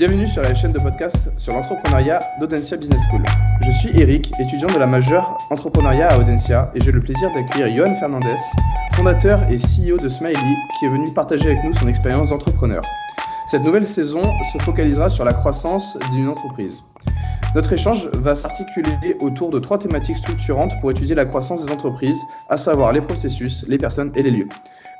[0.00, 3.22] Bienvenue sur la chaîne de podcast sur l'entrepreneuriat d'Audencia Business School.
[3.60, 7.76] Je suis Eric, étudiant de la majeure entrepreneuriat à Audencia et j'ai le plaisir d'accueillir
[7.76, 8.38] Johan Fernandez,
[8.94, 12.80] fondateur et CEO de Smiley, qui est venu partager avec nous son expérience d'entrepreneur.
[13.46, 16.82] Cette nouvelle saison se focalisera sur la croissance d'une entreprise.
[17.54, 22.24] Notre échange va s'articuler autour de trois thématiques structurantes pour étudier la croissance des entreprises,
[22.48, 24.48] à savoir les processus, les personnes et les lieux.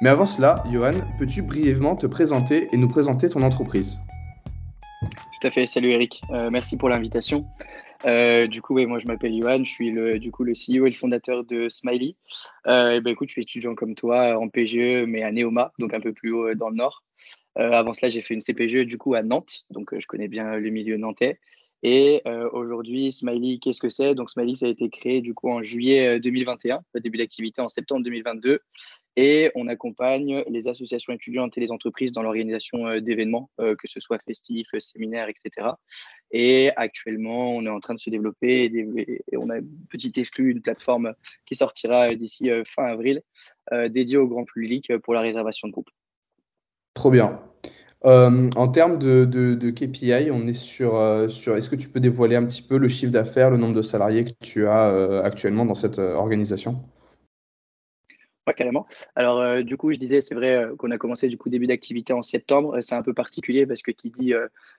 [0.03, 3.99] Mais avant cela, Johan, peux-tu brièvement te présenter et nous présenter ton entreprise?
[5.01, 7.47] Tout à fait, salut Eric, euh, merci pour l'invitation.
[8.05, 10.91] Euh, du coup, moi je m'appelle Johan, je suis le, du coup, le CEO et
[10.91, 12.17] le fondateur de Smiley.
[12.67, 15.95] Euh, et ben, écoute, je suis étudiant comme toi en PGE, mais à Neoma, donc
[15.95, 17.03] un peu plus haut dans le nord.
[17.57, 20.71] avant cela, j'ai fait une CPGE du coup à Nantes, donc je connais bien le
[20.71, 21.39] milieu nantais.
[21.83, 22.23] Et
[22.53, 24.15] aujourd'hui, Smiley, qu'est-ce que c'est?
[24.15, 27.63] Donc Smiley, ça a été créé du coup en juillet 2021, euh, le début d'activité
[27.63, 28.61] en septembre 2022.
[29.17, 34.01] Et on accompagne les associations étudiantes et les entreprises dans l'organisation euh, d'événements, que ce
[34.01, 35.69] soit festifs, séminaires, etc.
[36.31, 40.53] Et actuellement, on est en train de se développer et, on a une petite exclue,
[40.53, 41.15] une plateforme
[41.47, 43.23] qui sortira d'ici fin avril,
[43.89, 45.91] dédiée au grand public pour la réservation de groupe.
[46.95, 47.41] Trop bien.
[48.07, 52.45] Euh, en termes de, KPI, on est sur, euh, est-ce que tu peux dévoiler un
[52.45, 55.75] petit peu le chiffre d'affaires, le nombre de salariés que tu as euh, actuellement dans
[55.75, 56.83] cette organisation?
[58.57, 58.87] Carrément.
[59.15, 62.23] Alors, du coup, je disais, c'est vrai qu'on a commencé du coup début d'activité en
[62.23, 62.81] septembre.
[62.81, 64.35] C'est un peu particulier parce que qui dit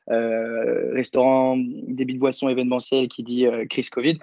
[0.08, 4.20] restaurant, débit de boissons événementiel, qui dit crise Covid.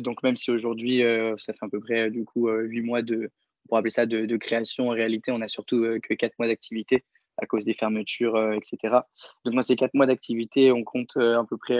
[0.00, 1.02] donc, même si aujourd'hui,
[1.38, 3.30] ça fait à peu près du coup huit mois de,
[3.70, 7.04] appeler ça de, création, en réalité, on a surtout que quatre mois d'activité
[7.38, 9.00] à cause des fermetures, euh, etc.
[9.44, 11.78] Donc, dans ces quatre mois d'activité, on compte euh, à peu près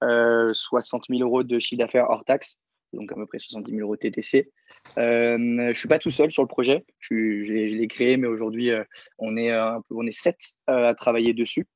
[0.00, 2.58] 60 euh, 000 euros de chiffre d'affaires hors taxe
[2.92, 4.50] donc à peu près 70 000 euros TTC.
[4.98, 8.70] Euh, je ne suis pas tout seul sur le projet, je, l'ai créé, mais aujourd'hui,
[9.18, 9.50] on, est
[9.88, 11.66] peu, on est sept à travailler dessus.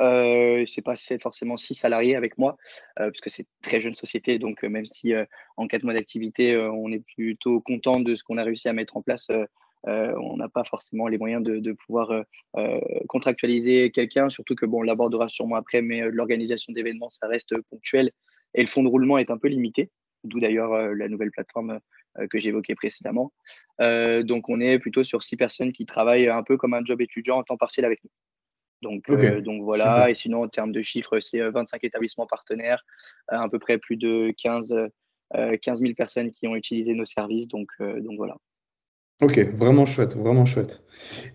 [0.00, 2.56] Euh, c'est pas forcément six salariés avec moi,
[2.96, 5.12] parce que c'est très jeune société, donc même si
[5.56, 8.96] en quatre mois d'activité, on est plutôt content de ce qu'on a réussi à mettre
[8.96, 9.28] en place
[9.86, 12.22] euh, on n'a pas forcément les moyens de, pouvoir euh,
[12.56, 17.54] euh, contractualiser quelqu'un, surtout que bon, on l'abordera sûrement après, mais l'organisation d'événements, ça reste
[17.70, 18.10] ponctuel
[18.54, 19.90] et le fonds de roulement est un peu limité,
[20.24, 21.80] d'où d'ailleurs la nouvelle plateforme
[22.30, 23.32] que j'évoquais précédemment.
[23.78, 27.38] donc on est plutôt sur six personnes qui travaillent un peu comme un job étudiant
[27.38, 28.10] en temps partiel avec nous.
[28.82, 29.10] Donc,
[29.42, 32.84] donc voilà, et sinon en termes de chiffres, c'est 25 établissements partenaires,
[33.28, 34.74] à peu près plus de 15,
[35.62, 37.48] 15 000 personnes qui ont utilisé nos services.
[37.48, 38.36] Donc, donc voilà.
[39.22, 40.82] Ok, vraiment chouette, vraiment chouette.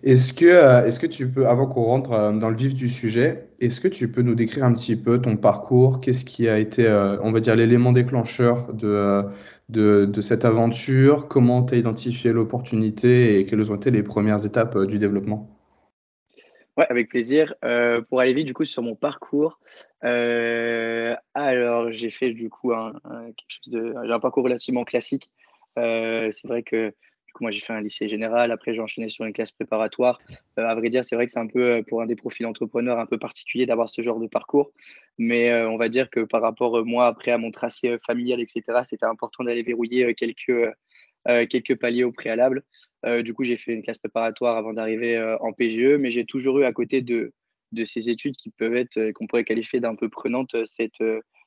[0.02, 2.88] Est-ce que, euh, est-ce que tu peux, avant qu'on rentre euh, dans le vif du
[2.88, 6.00] sujet, est-ce que tu peux nous décrire un petit peu ton parcours?
[6.00, 9.24] Qu'est-ce qui a été, euh, on va dire, l'élément déclencheur de,
[9.68, 11.28] de, cette aventure?
[11.28, 15.48] Comment tu as identifié l'opportunité et quelles ont été les premières étapes du développement?
[16.76, 17.54] Ouais, avec plaisir.
[18.08, 19.60] pour aller vite, du coup, sur mon parcours,
[20.02, 25.30] alors j'ai fait du coup quelque chose de, un parcours relativement classique.
[25.76, 26.92] c'est vrai que
[27.40, 28.52] moi, j'ai fait un lycée général.
[28.52, 30.20] Après, j'ai enchaîné sur une classe préparatoire.
[30.58, 32.46] Euh, à vrai dire, c'est vrai que c'est un peu euh, pour un des profils
[32.46, 34.72] entrepreneurs un peu particulier d'avoir ce genre de parcours.
[35.18, 38.62] Mais euh, on va dire que par rapport, moi, après, à mon tracé familial, etc.,
[38.84, 40.72] c'était important d'aller verrouiller quelques,
[41.26, 42.62] quelques paliers au préalable.
[43.24, 46.64] du coup, j'ai fait une classe préparatoire avant d'arriver en PGE, mais j'ai toujours eu
[46.64, 47.32] à côté de,
[47.72, 51.02] de ces études qui peuvent être, qu'on pourrait qualifier d'un peu prenante, cette,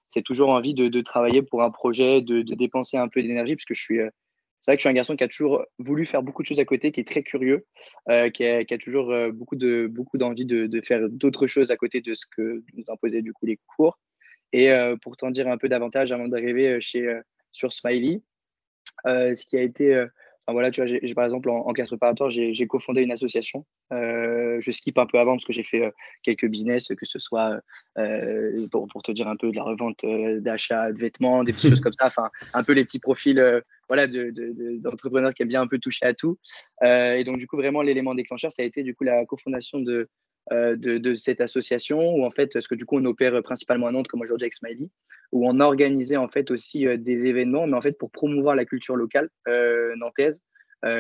[0.07, 3.55] c'est toujours envie de, de, travailler pour un projet, de, de dépenser un peu d'énergie,
[3.55, 3.99] parce que je suis
[4.62, 6.59] c'est vrai que je suis un garçon qui a toujours voulu faire beaucoup de choses
[6.59, 7.66] à côté, qui est très curieux,
[8.09, 12.02] euh, qui, a, toujours euh, beaucoup de beaucoup d'envie de, faire d'autres choses à côté
[12.02, 14.00] de ce que nous imposaient du coup les cours.
[14.52, 17.20] Et euh, pour t'en dire un peu davantage avant d'arriver chez
[17.52, 18.22] sur Smiley,
[19.06, 20.06] ce qui a été
[20.51, 23.65] voilà, tu vois, j'ai, par exemple, en, classe préparatoire, j'ai, cofondé une association.
[23.93, 25.91] Euh, je skip un peu avant parce que j'ai fait euh,
[26.23, 27.59] quelques business, que ce soit
[27.97, 30.05] euh, pour, pour, te dire un peu de la revente
[30.41, 34.07] d'achat de vêtements, des petites choses comme ça, enfin, un peu les petits profils voilà,
[34.07, 36.37] d'entrepreneurs qui aiment bien un peu toucher à tout.
[36.83, 40.09] et donc, du coup, vraiment, l'élément déclencheur, ça a été du coup la cofondation de,
[40.51, 43.91] euh, de, cette association où en fait, ce que du coup on opère principalement à
[43.91, 44.90] Nantes comme aujourd'hui avec Smiley,
[45.31, 48.66] où on organisait en fait aussi euh, des événements, mais en fait pour promouvoir la
[48.66, 50.41] culture locale euh, nantaise,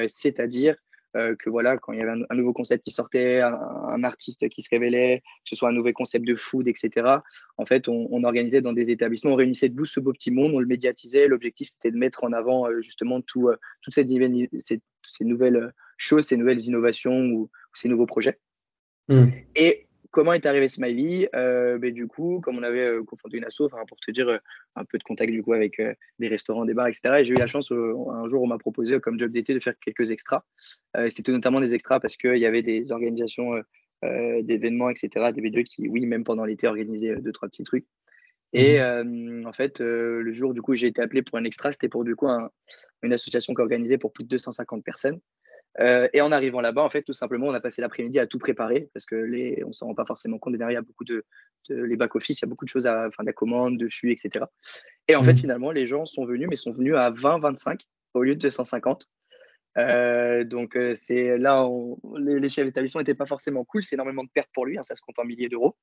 [0.07, 0.75] c'est-à-dire
[1.13, 4.69] que voilà, quand il y avait un, nouveau concept qui sortait, un, artiste qui se
[4.69, 7.07] révélait, que ce soit un nouveau concept de food, etc.
[7.57, 10.59] En fait, on, organisait dans des établissements, on réunissait debout ce beau petit monde, on
[10.59, 11.27] le médiatisait.
[11.27, 13.49] L'objectif, c'était de mettre en avant justement tout,
[13.81, 14.05] toutes ces,
[14.59, 18.37] ces, nouvelles choses, ces nouvelles innovations ou ces nouveaux projets.
[19.09, 19.31] Mm.
[19.55, 21.29] Et comment est arrivé Smiley?
[21.35, 24.37] Euh, ben, Du coup, comme on avait euh, confondé une asso, pour te dire euh,
[24.75, 25.81] un peu de contact du coup avec
[26.19, 27.15] des restaurants, des bars, etc.
[27.19, 29.73] Et j'ai eu la chance, un jour, on m'a proposé comme job d'été de faire
[29.79, 30.43] quelques extras.
[31.09, 33.61] C'était notamment des extras parce qu'il y avait des organisations
[34.03, 35.31] d'événements, etc.
[35.33, 37.85] Des B2 qui, oui, même pendant l'été, organisaient deux, trois petits trucs.
[38.53, 41.89] Et mmh en fait, le jour du coup j'ai été appelé pour un extra, c'était
[41.89, 42.27] pour du coup
[43.03, 45.19] une association qui organisait pour plus de 250 personnes.
[45.77, 48.89] Et en arrivant là-bas, en fait, tout simplement, on a passé l'après-midi à tout préparer
[48.93, 50.55] parce que les, on s'en rend pas forcément compte.
[50.55, 51.23] Derrière, il y a beaucoup de,
[51.69, 54.45] les back-office, il y a beaucoup de choses à, enfin, de la commande, dessus, etc.
[55.07, 55.37] Et en fait, mmh.
[55.37, 57.81] finalement, les gens sont venus, mais sont venus à 20, 25
[58.13, 59.07] au lieu de 250.
[60.45, 61.69] donc c'est là,
[62.17, 63.83] les, chefs d'établissement n'étaient pas forcément cool.
[63.83, 64.77] C'est énormément de pertes pour lui.
[64.77, 65.75] Hein, ça se compte en milliers d'euros.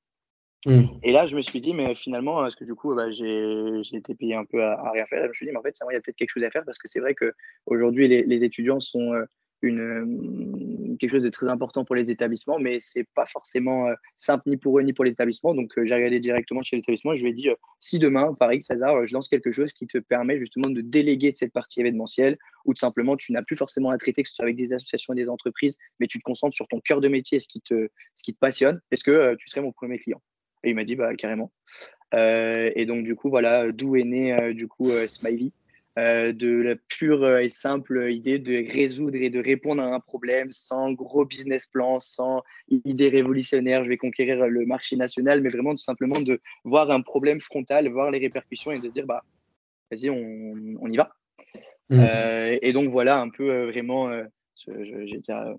[0.66, 0.98] Mmh.
[1.04, 4.14] Et là, je me suis dit, mais finalement, parce que du coup, bah, j'ai été
[4.14, 5.22] payé un peu à, rien faire?
[5.22, 6.64] Je me suis dit, mais en fait, il y a peut-être quelque chose à faire
[6.64, 9.24] parce que c'est vrai qu'aujourd'hui, les, les étudiants sont euh,
[9.62, 13.94] une, euh, quelque chose de très important pour les établissements, mais c'est pas forcément euh,
[14.18, 15.54] simple ni pour eux ni pour l'établissement.
[15.54, 17.48] Donc, j'ai regardé directement chez l'établissement et je lui ai dit,
[17.80, 21.52] si demain, Paris, César, je lance quelque chose qui te permet justement de déléguer cette
[21.52, 24.56] partie événementielle ou tout simplement tu n'as plus forcément à traiter, que ce soit avec
[24.56, 27.48] des associations et des entreprises, mais tu te concentres sur ton cœur de métier, ce
[27.48, 30.20] qui te, ce qui te passionne, est-ce que tu serais mon premier client?
[30.64, 31.52] Et il m'a dit, bah, carrément.
[32.14, 34.90] Euh, et donc, du coup, voilà, d'où est né, euh, du coup,
[35.98, 40.52] euh, de la pure et simple idée de résoudre et de répondre à un problème
[40.52, 45.72] sans gros business plan, sans idée révolutionnaire, je vais conquérir le marché national, mais vraiment
[45.72, 49.24] tout simplement de voir un problème frontal, voir les répercussions et de se dire, bah,
[49.90, 51.12] vas-y, on, on, y va.
[51.88, 52.04] Mmh.
[52.62, 54.10] et donc voilà un peu vraiment,
[54.56, 55.54] j'ai déjà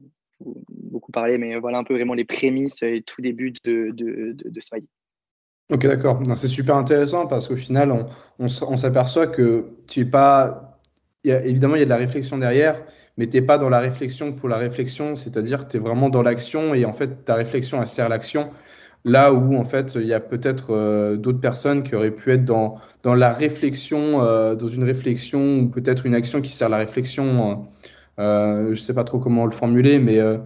[0.70, 4.62] beaucoup parlé, mais voilà un peu vraiment les prémices et tout début de, de, de,
[4.62, 4.88] Smiley.
[5.70, 6.22] Ok, d'accord.
[6.36, 7.94] C'est super intéressant parce qu'au final,
[8.40, 10.80] on, s'aperçoit que tu es pas.
[11.26, 12.84] Y a, évidemment, il y a de la réflexion derrière,
[13.18, 16.10] mais tu n'es pas dans la réflexion pour la réflexion, c'est-à-dire que tu es vraiment
[16.10, 18.52] dans l'action et en fait, ta réflexion, elle sert l'action.
[19.04, 22.46] Là où, en fait, il y a peut-être euh, d'autres personnes qui auraient pu être
[22.46, 26.78] dans, dans la réflexion, euh, dans une réflexion ou peut-être une action qui sert la
[26.78, 27.68] réflexion.
[28.20, 30.38] Euh, je sais pas trop comment le formuler, mais euh,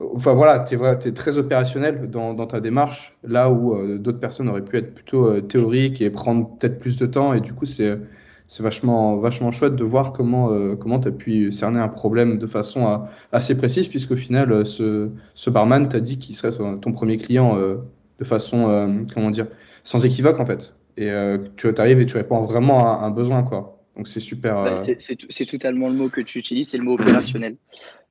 [0.00, 4.64] enfin voilà, tu es, très opérationnel dans, ta démarche, là où euh, d'autres personnes auraient
[4.64, 7.34] pu être plutôt théoriques et prendre peut-être plus de temps.
[7.34, 7.98] Et du coup, c'est
[8.60, 13.02] vachement, vachement chouette de voir comment comment tu as pu cerner un problème de façon
[13.32, 18.24] assez précise, puisqu'au final, ce, ce barman t'a dit qu'il serait ton, premier client de
[18.24, 19.48] façon, comment dire,
[19.84, 20.74] sans équivoque en fait.
[20.96, 21.12] Et
[21.56, 23.77] tu arrives et tu réponds vraiment à un besoin, quoi.
[23.98, 24.54] Donc c'est super.
[24.62, 24.94] Bah, euh,
[25.28, 27.56] c'est totalement le mot que tu utilises, c'est le mot opérationnel.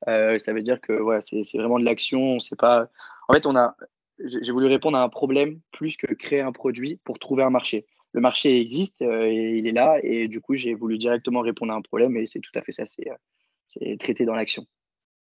[0.06, 2.38] Euh, ça veut dire que ouais, c'est vraiment de l'action.
[2.38, 2.88] C'est pas.
[3.26, 3.76] En fait, on a.
[4.24, 7.84] J'ai voulu répondre à un problème plus que créer un produit pour trouver un marché.
[8.12, 11.72] Le marché existe euh, et il est là et du coup j'ai voulu directement répondre
[11.72, 12.84] à un problème et c'est tout à fait ça.
[12.86, 14.64] C'est traité dans l'action.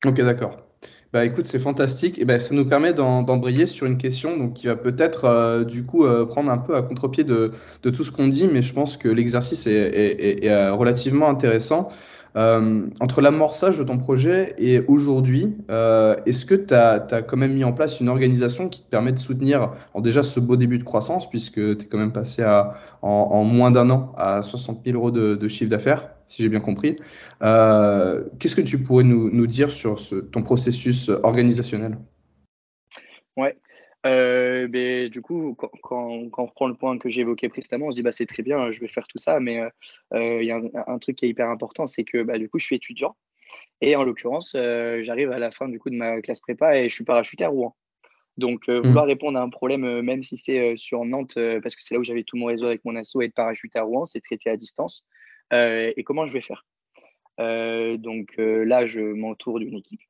[0.05, 0.57] Ok, d'accord.
[1.13, 2.17] Bah écoute, c'est fantastique.
[2.17, 5.85] Et ben, ça nous permet d'embrayer sur une question donc, qui va peut-être euh, du
[5.85, 7.51] coup euh, prendre un peu à contre-pied de,
[7.83, 11.29] de, tout ce qu'on dit, mais je pense que l'exercice est, est, est, euh, relativement
[11.29, 11.89] intéressant.
[12.35, 17.53] Euh, entre l'amorçage de ton projet et aujourd'hui, euh, est-ce que tu as, quand même
[17.53, 20.83] mis en place une organisation qui te permet de soutenir déjà ce beau début de
[20.83, 24.97] croissance, puisque tu es quand même passé à, en, moins d'un an à 60 000
[24.97, 26.95] euros de, de chiffre d'affaires, si j'ai bien compris.
[27.43, 31.97] Euh, Qu'est-ce que tu pourrais nous, nous dire sur ce, ton processus organisationnel?
[33.37, 33.57] Ouais,
[34.05, 37.91] euh, ben, du coup, quand, quand, on reprend le point que j'ai évoqué précédemment, on
[37.91, 39.69] se dit bah, c'est très bien, je vais faire tout ça, mais euh,
[40.13, 42.59] euh, il y a un, truc qui est hyper important, c'est que bah, du coup,
[42.59, 43.15] je suis étudiant.
[43.81, 46.93] Et en l'occurrence, j'arrive à la fin du coup de ma classe prépa et je
[46.95, 47.75] suis parachuté à Rouen.
[48.37, 48.79] Donc, mmh.
[48.79, 52.03] vouloir répondre à un problème, même si c'est sur Nantes, parce que c'est là où
[52.03, 54.57] j'avais tout mon réseau avec mon asso et être parachuté à Rouen, c'est traité à
[54.57, 55.05] distance.
[55.51, 56.65] et comment je vais faire?
[57.37, 60.01] Donc là, je m'entoure d'une équipe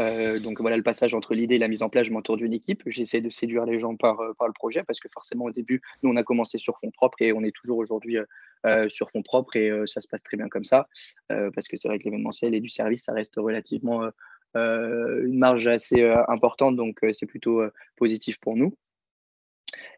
[0.00, 2.52] euh, donc voilà le passage entre l'idée et la mise en place, je m'entoure d'une
[2.52, 2.82] équipe.
[2.86, 6.10] J'essaie de séduire les gens par, euh, le projet parce que forcément au début, nous
[6.10, 8.18] on a commencé sur fonds propres et on est toujours aujourd'hui
[8.66, 10.88] euh, sur fonds propres et ça se passe très bien comme ça
[11.28, 14.10] parce que c'est vrai que l'événementiel et du service, ça reste relativement
[14.54, 17.62] une marge assez importante donc c'est plutôt
[17.96, 18.74] positif pour nous.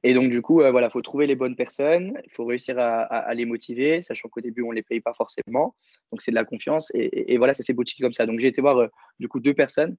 [0.02, 3.35] Et donc, du coup, il voilà, faut trouver les bonnes personnes, il faut réussir à,
[3.35, 5.75] les motiver, sachant qu'au début, on ne les paye pas forcément.
[6.11, 6.90] Donc, c'est de la confiance.
[6.94, 8.26] Et, voilà, ça s'est boutiqué comme ça.
[8.26, 9.97] Donc, j'ai été voir, du coup, deux personnes.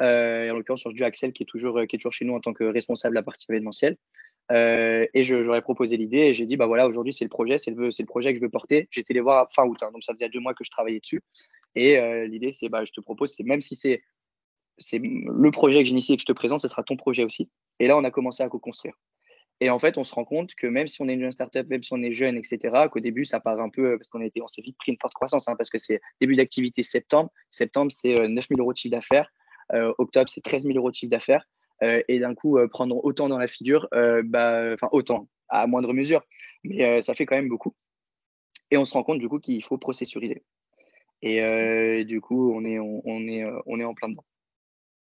[0.00, 2.40] Euh, en l'occurrence, sur du Axel, qui est, toujours, qui est toujours chez nous en
[2.40, 3.96] tant que responsable de la partie événementielle.
[4.50, 7.70] Euh, et j'aurais proposé l'idée et j'ai dit, bah voilà, aujourd'hui, c'est le projet, c'est
[7.70, 8.88] le, projet que je veux porter.
[8.90, 9.78] J'ai été les voir fin août.
[9.82, 9.90] Hein.
[9.92, 11.22] donc, ça faisait deux mois que je travaillais dessus.
[11.74, 14.02] Et euh, l'idée, c'est, bah, je te propose, c'est même si c'est
[14.78, 17.50] c'est le projet que j'initie et que je te présente, ce sera ton projet aussi.
[17.78, 18.94] Et là, on a commencé à co-construire.
[19.62, 21.68] Et en fait, on se rend compte que même si on est une jeune startup,
[21.68, 22.58] même si on est jeune, etc.,
[22.90, 25.46] qu'au début, ça part un peu, parce qu'on on s'est vite pris une forte croissance,
[25.46, 27.30] hein, parce que c'est début d'activité septembre.
[27.48, 29.30] Septembre, c'est 9 euh, 000 euros de chiffre d'affaires.
[29.72, 31.46] Euh, octobre, c'est 13 000 euros de chiffre d'affaires.
[31.84, 33.86] Euh, et d'un coup, prendre autant dans la figure,
[34.24, 36.22] bah, enfin, autant, à moindre mesure,
[36.64, 37.72] mais ça fait quand même beaucoup.
[38.72, 40.42] Et on se rend compte, du coup, qu'il faut processuriser.
[41.22, 44.24] Et du coup, on est, on, est, on est en plein dedans.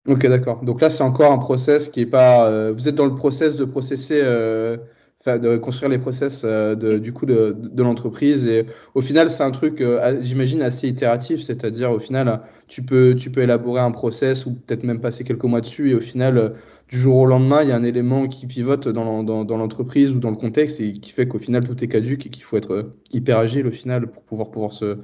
[0.07, 0.63] Ok, d'accord.
[0.63, 2.49] Donc là, c'est encore un process qui est pas.
[2.49, 4.77] Euh, vous êtes dans le process de processer, euh,
[5.25, 8.47] de construire les process euh, de, du coup de, de l'entreprise.
[8.47, 8.65] Et
[8.95, 9.83] au final, c'est un truc,
[10.21, 11.41] j'imagine, assez itératif.
[11.41, 15.43] C'est-à-dire, au final, tu peux, tu peux élaborer un process ou peut-être même passer quelques
[15.43, 15.91] mois dessus.
[15.91, 16.53] Et au final,
[16.89, 20.31] du jour au lendemain, il y a un élément qui pivote dans, l'entreprise ou dans
[20.31, 23.37] le contexte et qui fait qu'au final, tout est caduque et qu'il faut être hyper
[23.37, 24.97] agile au final pour pouvoir, se,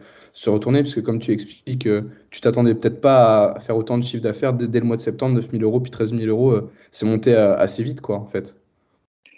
[0.49, 2.01] retourner, parce que comme tu expliques, euh,
[2.31, 5.35] tu t'attendais peut-être pas à faire autant de chiffre d'affaires dès, le mois de septembre,
[5.35, 8.55] 9 000 euros, puis 13 000 euros, euh, c'est monté assez vite, quoi, en fait.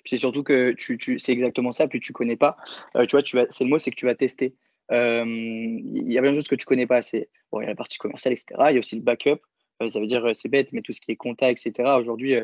[0.06, 0.74] C'est surtout que
[1.18, 2.56] c'est exactement ça, puis tu connais pas.
[2.96, 4.54] Euh, tu vois, c'est le mot, c'est que tu vas tester.
[4.90, 7.02] Il y a plein de choses que tu connais pas.
[7.02, 8.56] C'est bon, il y a la partie commerciale, etc.
[8.70, 9.42] Il y a aussi le backup.
[9.80, 11.72] Ça veut dire, c'est bête, mais tout ce qui est compta, etc.
[12.00, 12.36] Aujourd'hui,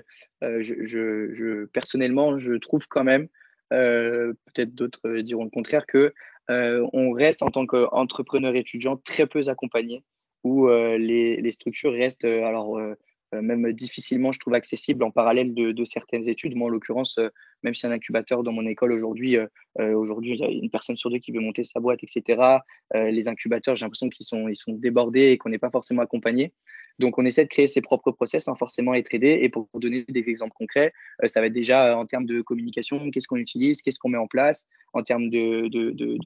[0.42, 3.28] je, personnellement, je trouve quand même,
[3.70, 6.14] peut-être d'autres diront le contraire, que
[6.50, 10.04] euh, on reste en tant qu'entrepreneur étudiant très peu accompagné,
[10.44, 12.80] où euh, les, structures restent euh, alors
[13.42, 16.56] même difficilement, je trouve, accessibles en parallèle de, certaines études.
[16.56, 17.18] Moi, en l'occurrence,
[17.64, 19.38] même si un incubateur dans mon école aujourd'hui,
[19.80, 22.60] aujourd'hui, une personne sur deux qui veut monter sa boîte, etc.
[22.94, 26.54] les incubateurs, j'ai l'impression qu'ils sont, ils sont débordés et qu'on n'est pas forcément accompagné.
[27.00, 29.40] Donc, on essaie de créer ses propres process sans forcément être aidé.
[29.42, 32.42] Et pour donner des exemples concrets, euh, ça va être déjà euh, en termes de
[32.42, 35.70] communication, qu'est-ce qu'on utilise, qu'est-ce qu'on met en place, en termes de,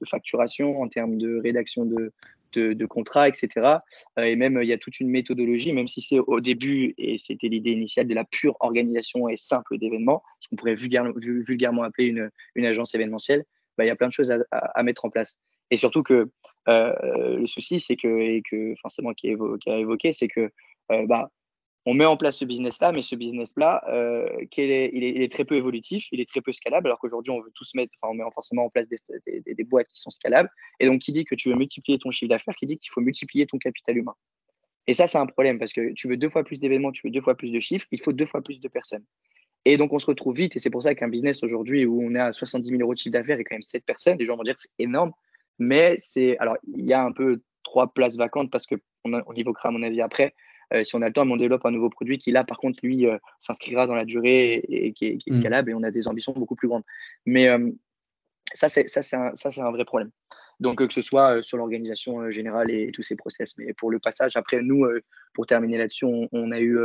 [0.08, 2.12] facturation, en termes de rédaction de,
[2.86, 3.48] contrats, etc.
[4.18, 7.16] Euh, et même, il y a toute une méthodologie, même si c'est au début, et
[7.18, 12.08] c'était l'idée initiale de la pure organisation et simple d'événements, ce qu'on pourrait vulgairement, appeler
[12.08, 13.44] une, agence événementielle,
[13.76, 15.38] bah, il y a plein de choses à mettre en place.
[15.70, 16.30] Et surtout que
[16.66, 20.50] le souci, c'est que, et que forcément qui, a évoqué, c'est que
[20.92, 21.30] euh, bah,
[21.86, 26.08] on met en place ce business-là, mais ce business-là, euh, il, est, très peu évolutif,
[26.12, 28.66] il est très peu scalable, alors qu'aujourd'hui, on veut tous mettre, enfin, on met forcément
[28.66, 30.50] en place des, boîtes qui sont scalables.
[30.80, 33.00] Et donc, qui dit que tu veux multiplier ton chiffre d'affaires, qui dit qu'il faut
[33.00, 34.14] multiplier ton capital humain.
[34.86, 37.10] Et ça, c'est un problème parce que tu veux deux fois plus d'événements, tu veux
[37.10, 39.04] deux fois plus de chiffres, il faut deux fois plus de personnes.
[39.64, 42.14] Et donc, on se retrouve vite, et c'est pour ça qu'un business aujourd'hui où on
[42.16, 44.42] à 70 000 euros de chiffre d'affaires et quand même 7 personnes, les gens vont
[44.42, 45.12] dire c'est énorme.
[45.58, 46.38] Mais c'est.
[46.38, 49.82] Alors, il y a un peu trois places vacantes parce qu'on on évoquera, à mon
[49.82, 50.34] avis, après.
[50.74, 52.80] Euh, si on a le temps, on développe un nouveau produit qui, là, par contre,
[52.82, 55.34] lui, euh, s'inscrira dans la durée et, qui, est, qui, mmh.
[55.34, 56.84] scalable et on a des ambitions beaucoup plus grandes.
[57.24, 57.70] Mais euh,
[58.52, 58.84] ça, c'est
[59.14, 60.10] un, un, vrai problème.
[60.60, 63.54] Donc, que ce soit sur l'organisation générale et, tous ces process.
[63.56, 64.86] Mais pour le passage, après, nous,
[65.32, 66.78] pour terminer là-dessus, on, on, a eu.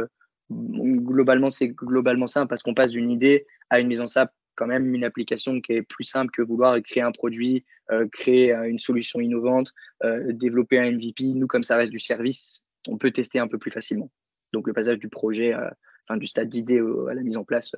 [0.50, 4.08] globalement, c'est globalement simple parce qu'on passe d'une idée à une mise en,
[4.56, 8.54] quand même une application qui est plus simple que vouloir créer un produit, euh, créer
[8.54, 9.72] euh, une solution innovante,
[10.04, 11.26] euh, développer un MVP.
[11.36, 14.12] Nous, comme ça reste du service, on peut tester un peu plus facilement.
[14.54, 17.72] Donc le passage du projet, enfin du stade d'idée à la mise en place,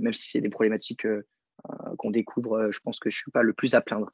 [0.00, 1.06] même si c'est des problématiques
[1.98, 4.10] qu'on découvre, je pense que je suis pas le plus à plaindre.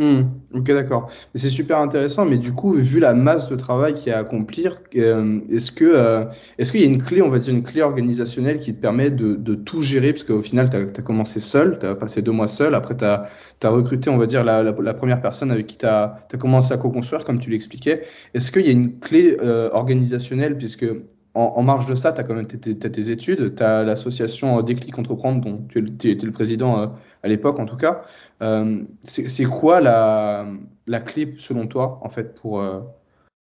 [0.00, 0.22] Hmm,
[0.54, 1.10] ok, d'accord.
[1.34, 4.20] C'est super intéressant, mais du coup, vu la masse de travail qu'il y a à
[4.20, 6.24] accomplir, euh, est-ce que euh,
[6.56, 9.10] est-ce qu'il y a une clé, on va dire une clé organisationnelle qui te permet
[9.10, 10.14] de, tout gérer?
[10.14, 13.04] Parce qu'au final, tu as, commencé seul, tu as passé deux mois seul, après tu
[13.04, 13.28] as,
[13.64, 17.26] recruté, on va dire, la, la, première personne avec qui tu as, commencé à co-construire,
[17.26, 18.00] comme tu l'expliquais.
[18.32, 20.86] Est-ce qu'il y a une clé euh, organisationnelle, puisque
[21.34, 25.40] en, marge de ça, tu as quand même tes, études, tu as l'association Déclic Entreprendre,
[25.40, 25.78] dont tu
[26.10, 28.02] étais le président à l'époque en tout cas.
[28.42, 30.46] Euh, c'est quoi la,
[30.86, 32.80] la, clé selon toi en fait pour, euh,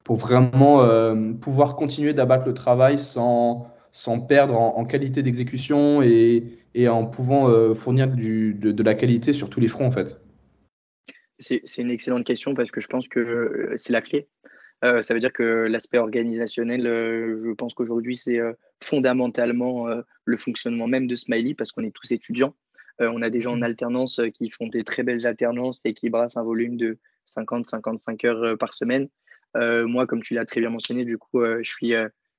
[0.04, 6.44] pour vraiment euh, pouvoir continuer d'abattre le travail sans, sans perdre en, qualité d'exécution et,
[6.74, 10.20] et, en pouvant fournir du, de, la qualité sur tous les fronts en fait?
[11.38, 14.28] C'est une excellente question parce que je pense que c'est la clé.
[14.82, 18.38] Ça veut dire que l'aspect organisationnel, je pense qu'aujourd'hui, c'est
[18.82, 19.86] fondamentalement
[20.24, 22.54] le fonctionnement même de Smiley parce qu'on est tous étudiants.
[23.00, 23.62] Euh, on a des gens en mmh.
[23.64, 28.26] alternance euh, qui font des très belles alternances et qui brassent un volume de 50-55
[28.26, 29.08] heures euh, par semaine.
[29.54, 31.92] moi, comme tu l'as très bien mentionné, du coup, je suis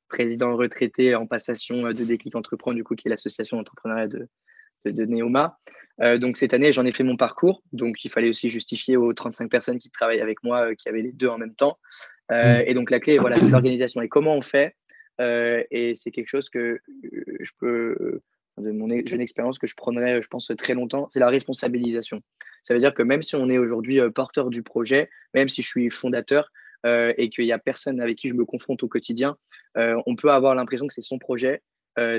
[0.10, 4.27] président retraité en passation de Déclic Entreprendre, du coup, qui est l'association d'entrepreneuriat de,
[4.84, 5.58] de, Neoma.
[6.20, 7.63] donc cette année, j'en ai fait mon parcours.
[7.72, 11.13] Donc il fallait aussi justifier aux 35 personnes qui travaillent avec moi, qui avaient les
[11.13, 11.80] deux en même temps.
[12.29, 12.62] Mmh.
[12.65, 14.01] et donc la clé, voilà, c'est l'organisation.
[14.01, 14.75] Et comment on fait
[15.20, 18.22] Et c'est quelque chose que je peux
[18.58, 22.22] de mon expérience que je prendrais, je pense, très longtemps, c'est la responsabilisation.
[22.63, 25.62] Ça veut dire que même si on est aujourd'hui euh, porteur du projet, même si
[25.62, 26.50] je suis fondateur
[26.86, 29.38] euh, et qu'il n'y a personne avec qui je me confronte au quotidien,
[29.77, 31.62] euh, on peut avoir l'impression que c'est son projet,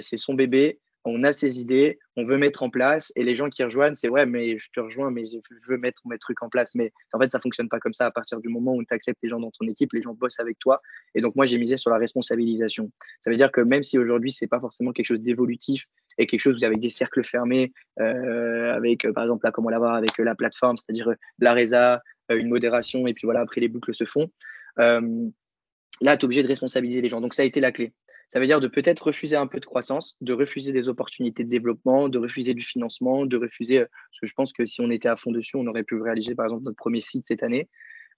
[0.00, 3.48] c'est son bébé on a ses idées, on veut mettre en place, et les gens
[3.48, 6.48] qui rejoignent, c'est ouais, mais je te rejoins, mais je veux mettre mes trucs en
[6.48, 6.74] place.
[6.74, 8.06] Mais en fait, ça fonctionne pas comme ça.
[8.06, 10.40] À partir du moment où tu acceptes les gens dans ton équipe, les gens bossent
[10.40, 10.82] avec toi.
[11.14, 12.90] Et donc, moi, j'ai misé sur la responsabilisation.
[13.20, 15.86] Ça veut dire que même si aujourd'hui, c'est pas forcément quelque chose d'évolutif
[16.18, 19.68] et quelque chose avec des cercles fermés, euh, avec euh, par exemple là, comme on
[19.68, 23.68] l'a avec euh, la plateforme, c'est-à-dire la résa, une modération, et puis voilà, après les
[23.68, 24.28] boucles se font.
[24.76, 27.20] là, tu es obligé de responsabiliser les gens.
[27.20, 27.92] Donc, ça a été la clé.
[28.28, 31.48] Ça veut dire de peut-être refuser un peu de croissance, de refuser des opportunités de
[31.48, 34.90] développement, de refuser du financement, de refuser, euh, parce que je pense que si on
[34.90, 37.68] était à fond dessus, on aurait pu réaliser par exemple notre premier site cette année.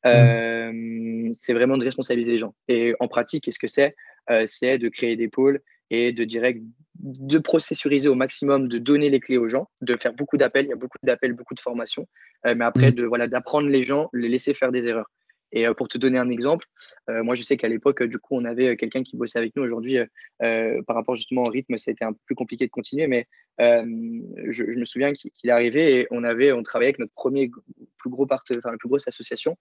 [0.04, 0.08] Mmh.
[0.08, 2.54] Euh, c'est vraiment de responsabiliser les gens.
[2.68, 3.94] Et en pratique, qu'est-ce que c'est?
[4.30, 5.60] Euh, C'est de créer des pôles
[5.90, 6.62] et de direct
[7.00, 10.66] de processuriser au maximum, de donner les clés aux gens, de faire beaucoup d'appels.
[10.66, 12.08] Il y a beaucoup d'appels, beaucoup de formations,
[12.44, 12.94] mais après mmh.
[12.94, 15.08] de voilà d'apprendre les gens, les laisser faire des erreurs.
[15.52, 16.66] Et euh, pour te donner un exemple,
[17.08, 19.56] euh, moi je sais qu'à l'époque, du coup, on avait euh, quelqu'un qui bossait avec
[19.56, 19.62] nous.
[19.62, 19.98] Aujourd'hui,
[20.38, 23.26] par rapport justement au rythme, ça a été un peu plus compliqué de continuer, mais
[23.58, 27.50] je, me souviens qu'il est arrivé et on avait, on travaillait avec notre premier
[27.98, 29.56] plus gros partenaire, enfin la plus grosse association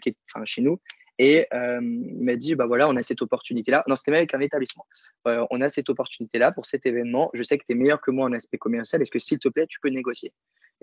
[0.00, 0.80] qui est enfin, chez nous.
[1.18, 3.84] Et il m'a dit, bah voilà, on a cette opportunité-là.
[3.86, 4.86] Non, c'était même avec un établissement.
[5.24, 7.30] on a cette opportunité-là pour cet événement.
[7.34, 9.02] Je sais que tu es meilleur que moi en aspect commercial.
[9.02, 10.32] Est-ce que s'il te plaît, tu peux négocier?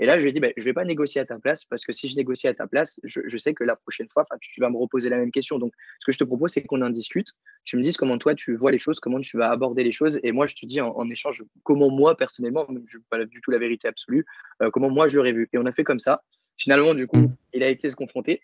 [0.02, 1.66] Et là, je lui ai dit, ben, je ne vais pas négocier à ta place
[1.66, 4.62] parce que si je négocie à ta place, je, sais que la prochaine fois, tu,
[4.62, 5.60] vas me reposer la même question.
[5.60, 7.28] Donc, ce que je te propose, c'est qu'on en discute.
[7.66, 10.18] Tu me dises comment toi, tu vois les choses, comment tu vas aborder les choses.
[10.24, 13.52] Et moi, je te dis en, échange comment moi, personnellement, je ne pas du tout
[13.52, 14.26] la vérité absolue,
[14.62, 15.50] euh, comment moi, je l'aurais vu.
[15.52, 16.24] Et on a fait comme ça.
[16.58, 17.36] Finalement, du coup, mm.
[17.54, 18.42] il a été se confronter.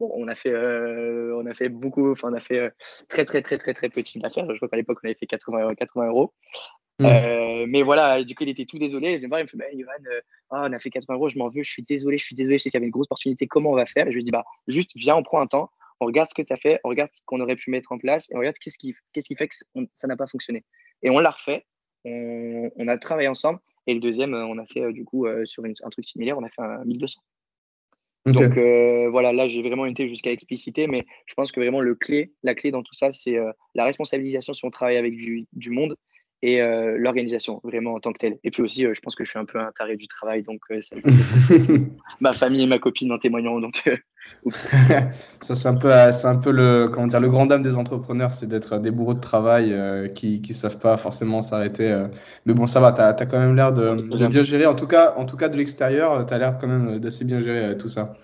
[0.00, 2.70] Bon, on a fait, euh, on a fait beaucoup, enfin, on a fait euh,
[3.08, 4.46] très, très, très, très, très petit d'affaires.
[4.50, 6.32] Je crois qu'à l'époque, on avait fait 80, 80 euros.
[7.00, 7.04] Mm.
[7.04, 9.12] Euh, mais voilà, du coup, il était tout désolé.
[9.12, 9.64] Il vient me voir, il me fait bah,
[10.10, 12.34] euh, ah, on a fait 80 euros, je m'en veux, je suis désolé, je suis
[12.34, 14.06] désolé, je sais qu'il y avait une grosse opportunité, comment on va faire?
[14.06, 16.42] Et je lui dis bah, juste, viens, on prend un temps, on regarde ce que
[16.42, 18.56] tu as fait, on regarde ce qu'on aurait pu mettre en place et on regarde
[18.58, 19.54] qu'est-ce qui, qu'est-ce qui fait que
[19.94, 20.64] ça n'a pas fonctionné.
[21.02, 21.66] Et on l'a refait,
[22.04, 23.60] on, a travaillé ensemble.
[23.86, 26.62] Et le deuxième, on a fait du coup sur un truc similaire, on a fait
[26.62, 27.20] un 1200.
[28.26, 28.54] Donc
[29.10, 32.54] voilà, là j'ai vraiment été jusqu'à expliciter, mais je pense que vraiment le clé, la
[32.54, 33.38] clé dans tout ça, c'est
[33.74, 35.96] la responsabilisation si on travaille avec du, du monde
[36.42, 38.38] et euh, l'organisation vraiment en tant que telle.
[38.44, 40.42] Et puis aussi, euh, je pense que je suis un peu un taré du travail,
[40.42, 40.80] donc euh,
[42.20, 43.60] ma famille et ma copine en témoignant.
[43.60, 43.82] Donc,
[45.40, 48.32] ça c'est un peu, c'est un peu le, comment dire, le grand dame des entrepreneurs,
[48.32, 49.74] c'est d'être des bourreaux de travail
[50.14, 52.06] qui, qui savent pas forcément s'arrêter.
[52.46, 54.66] mais bon, ça va, tu as, quand même l'air de, bien gérer.
[54.66, 57.40] En tout cas, en tout cas de l'extérieur, tu as l'air quand même d'assez bien
[57.40, 58.14] gérer tout ça.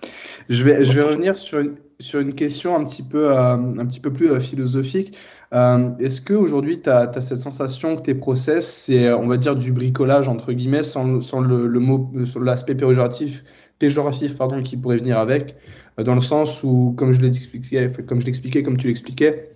[0.49, 3.99] Je vais, je vais revenir sur une, sur une question un petit peu, un petit
[3.99, 5.15] peu plus philosophique.
[5.53, 9.71] Euh, est-ce qu'aujourd'hui, tu as, cette sensation que tes process, c'est, on va dire, du
[9.71, 13.43] bricolage, entre guillemets, sans, sans le, le, mot, sur l'aspect péjoratif,
[13.79, 15.55] péjoratif pardon, qui pourrait venir avec,
[15.99, 19.51] euh, dans le sens où, comme je l'expliquais, comme je l'expliquais, comme tu l'expliquais,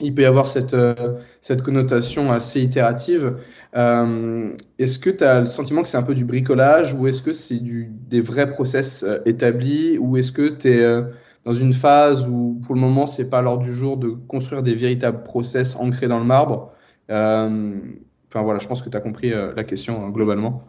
[0.00, 0.94] il peut y avoir cette, euh,
[1.40, 3.36] cette connotation assez itérative.
[3.74, 7.32] est-ce que tu as le sentiment que c'est un peu du bricolage ou est-ce que
[7.32, 11.02] c'est des vrais process établis ou est-ce que tu es
[11.44, 14.74] dans une phase où pour le moment c'est pas l'ordre du jour de construire des
[14.74, 16.74] véritables process ancrés dans le marbre?
[17.10, 17.80] Euh,
[18.28, 20.64] enfin voilà, je pense que tu as compris euh, la question hein, globalement.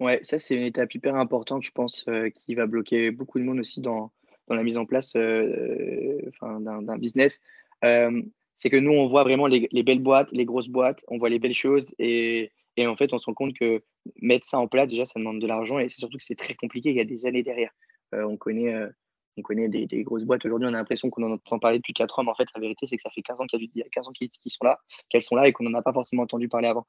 [0.00, 3.44] Ouais, ça c'est une étape hyper importante, je pense, euh, qui va bloquer beaucoup de
[3.44, 4.12] monde aussi dans,
[4.48, 7.40] dans la mise en place d'un business.
[7.82, 11.30] c'est que nous, on voit vraiment les, les, belles boîtes, les grosses boîtes, on voit
[11.30, 13.82] les belles choses et, et, en fait, on se rend compte que
[14.20, 16.54] mettre ça en place, déjà, ça demande de l'argent et c'est surtout que c'est très
[16.54, 17.70] compliqué, il y a des années derrière.
[18.12, 18.88] on connaît
[19.36, 20.44] on connaît des, grosses boîtes.
[20.44, 22.60] Aujourd'hui, on a l'impression qu'on en entend parler depuis 4 ans, mais en fait, la
[22.60, 24.78] vérité, c'est que ça fait 15 ans qu'il y a 15 ans qu'ils sont là,
[25.08, 26.86] qu'elles sont là et qu'on n'en a pas forcément entendu parler avant.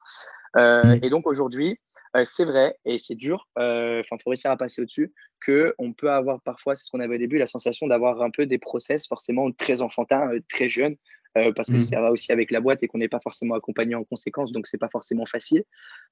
[0.56, 1.00] Euh, mm.
[1.02, 1.78] et donc, aujourd'hui,
[2.16, 5.12] euh, c'est vrai et c'est dur, euh, enfin, il faut réussir à passer au-dessus,
[5.44, 8.46] qu'on peut avoir parfois, c'est ce qu'on avait au début, la sensation d'avoir un peu
[8.46, 10.96] des process forcément très enfantins, très jeunes,
[11.54, 11.78] parce que mm.
[11.78, 14.66] ça va aussi avec la boîte et qu'on n'est pas forcément accompagné en conséquence, donc
[14.66, 15.62] c'est pas forcément facile.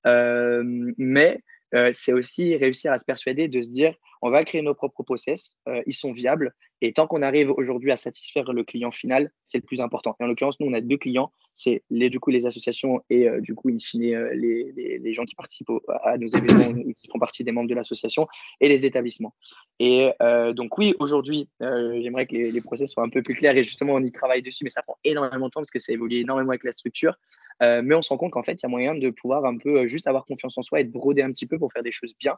[0.04, 1.40] mais
[1.74, 5.02] euh, c'est aussi réussir à se persuader de se dire on va créer nos propres
[5.02, 9.31] process, euh, ils sont viables, et tant qu'on arrive aujourd'hui à satisfaire le client final,
[9.44, 10.16] c'est le plus important.
[10.18, 13.29] Et en l'occurrence, nous, on a deux clients, c'est les, du coup les associations et
[13.29, 15.70] euh, du coup, in fine, les, les, gens qui participent
[16.05, 18.26] à nos événements ou qui font partie des membres de l'association
[18.61, 19.35] et les établissements.
[19.79, 20.11] Et
[20.55, 23.94] donc oui, aujourd'hui, j'aimerais que les, les process soient un peu plus clairs et justement,
[23.94, 26.50] on y travaille dessus, mais ça prend énormément de temps parce que ça évolue énormément
[26.50, 27.16] avec la structure.
[27.62, 29.57] Euh, mais on se rend compte qu'en fait, il y a moyen de pouvoir un
[29.57, 31.83] peu euh, juste avoir confiance en soi et de broder un petit peu pour faire
[31.83, 32.37] des choses bien.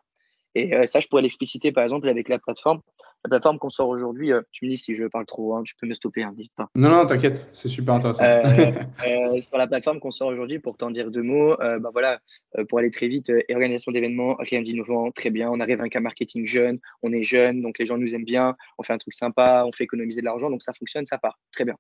[0.55, 2.81] Et euh, ça, je pourrais l'expliciter par exemple avec la plateforme.
[3.25, 5.89] La plateforme qu'on sort aujourd'hui, tu me dis si je parle trop, hein, tu peux
[5.89, 6.69] me stopper, hein, n'hésite pas.
[6.77, 8.23] Non, non, t'inquiète, c'est super intéressant.
[9.41, 12.21] sur la plateforme qu'on sort aujourd'hui, pour t'en dire deux mots, bah voilà,
[12.69, 15.51] pour aller très vite, organisation d'événements, rien d'innovant, très bien.
[15.51, 18.57] On arrive avec un marketing jeune, on est jeune, donc les gens nous aiment bien,
[18.79, 21.41] on fait un truc sympa, on fait économiser de l'argent, donc ça fonctionne, ça part,
[21.51, 21.75] très bien.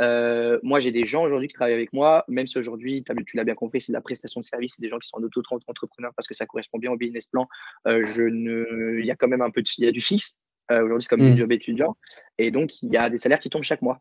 [0.00, 3.44] Euh, moi, j'ai des gens aujourd'hui qui travaillent avec moi, même si aujourd'hui, tu l'as
[3.44, 6.12] bien compris, c'est de la prestation de service, c'est des gens qui sont en auto-entrepreneurs
[6.16, 7.46] parce que ça correspond bien au business plan.
[7.86, 8.98] Euh, je ne...
[8.98, 9.68] Il y a quand même un peu de...
[9.78, 10.36] il y a du fixe.
[10.70, 11.36] Euh, aujourd'hui, c'est comme du mm.
[11.36, 11.96] job étudiant.
[12.38, 14.00] Et donc, il y a des salaires qui tombent chaque mois.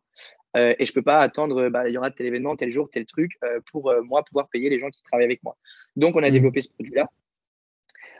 [0.56, 3.06] et je ne peux pas attendre, bah, il y aura tel événement, tel jour, tel
[3.06, 3.38] truc,
[3.72, 5.58] pour moi pouvoir payer les gens qui travaillent avec moi.
[5.96, 6.32] Donc, on a mm.
[6.32, 7.10] développé ce produit-là.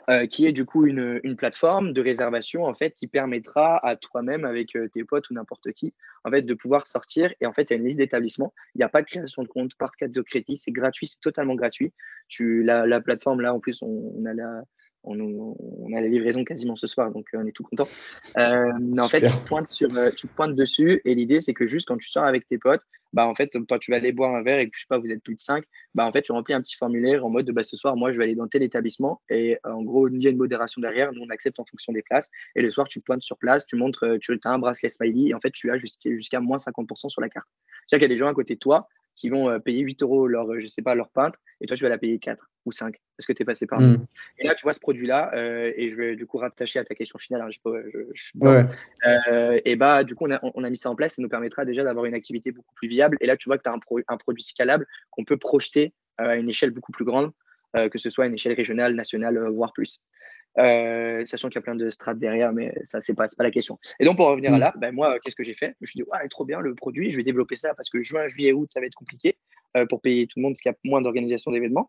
[0.08, 4.44] Euh, qui est du coup une, plateforme de réservation en fait qui permettra à toi-même
[4.44, 7.32] avec euh, tes potes ou n'importe qui en fait de pouvoir sortir.
[7.40, 8.52] Et en fait il y a une liste d'établissements.
[8.74, 10.56] Il n'y a pas de création de compte par carte de crédit.
[10.56, 11.92] C'est gratuit c'est totalement gratuit.
[12.28, 14.62] Tu la, la, plateforme là en plus on a la
[15.04, 17.88] on, on, a la livraison quasiment ce soir, donc euh, on est tout content.
[18.36, 21.98] Euh, en fait, tu pointes, sur, tu pointes dessus et l'idée, c'est que juste quand
[21.98, 24.58] tu sors avec tes potes, bah en fait, quand tu vas aller boire un verre
[24.58, 26.54] et que je sais pas, vous êtes plus de 5, bah en fait, tu remplis
[26.54, 29.20] un petit formulaire en mode bah, ce soir, moi, je vais aller dans tel établissement
[29.28, 31.92] et euh, en gros, il y a une modération derrière, nous on accepte en fonction
[31.92, 34.58] des places et le soir, tu pointes sur place, tu montres, euh, tu as un
[34.58, 37.46] bracelet smiley et en fait, tu as jusqu'à moins 50% sur la carte.
[37.86, 40.02] C'est-à-dire qu'il y a des gens à côté de toi qui vont euh, payer 8
[40.02, 42.72] euros leur, je sais pas, leur pinte, et toi, tu vas la payer 4 ou
[42.72, 44.06] 5 parce que tu es passé par mmh.
[44.38, 46.94] Et là, tu vois ce produit-là, euh, et je vais du coup rattacher à ta
[46.94, 47.42] question finale.
[47.42, 48.66] Hein,
[49.06, 51.28] euh, et bah, du coup, on a, on a, mis ça en place, ça nous
[51.28, 53.16] permettra déjà d'avoir une activité beaucoup plus viable.
[53.20, 56.36] Et là, tu vois que tu as un, un, produit scalable qu'on peut projeter à
[56.36, 57.32] une échelle beaucoup plus grande,
[57.74, 60.00] que ce soit à une échelle régionale, nationale, voire plus.
[60.58, 63.50] Euh, sachant qu'il y a plein de strates derrière, mais ça, c'est pas, pas la
[63.50, 63.78] question.
[63.98, 64.60] Et donc, pour revenir à mm.
[64.60, 65.74] là, ben, moi, qu'est-ce que j'ai fait?
[65.80, 68.02] Je me suis dit, ouais, trop bien le produit, je vais développer ça parce que
[68.02, 69.38] juin, juillet, août, ça va être compliqué
[69.76, 71.88] euh, pour payer tout le monde parce qu'il y a moins d'organisation d'événements.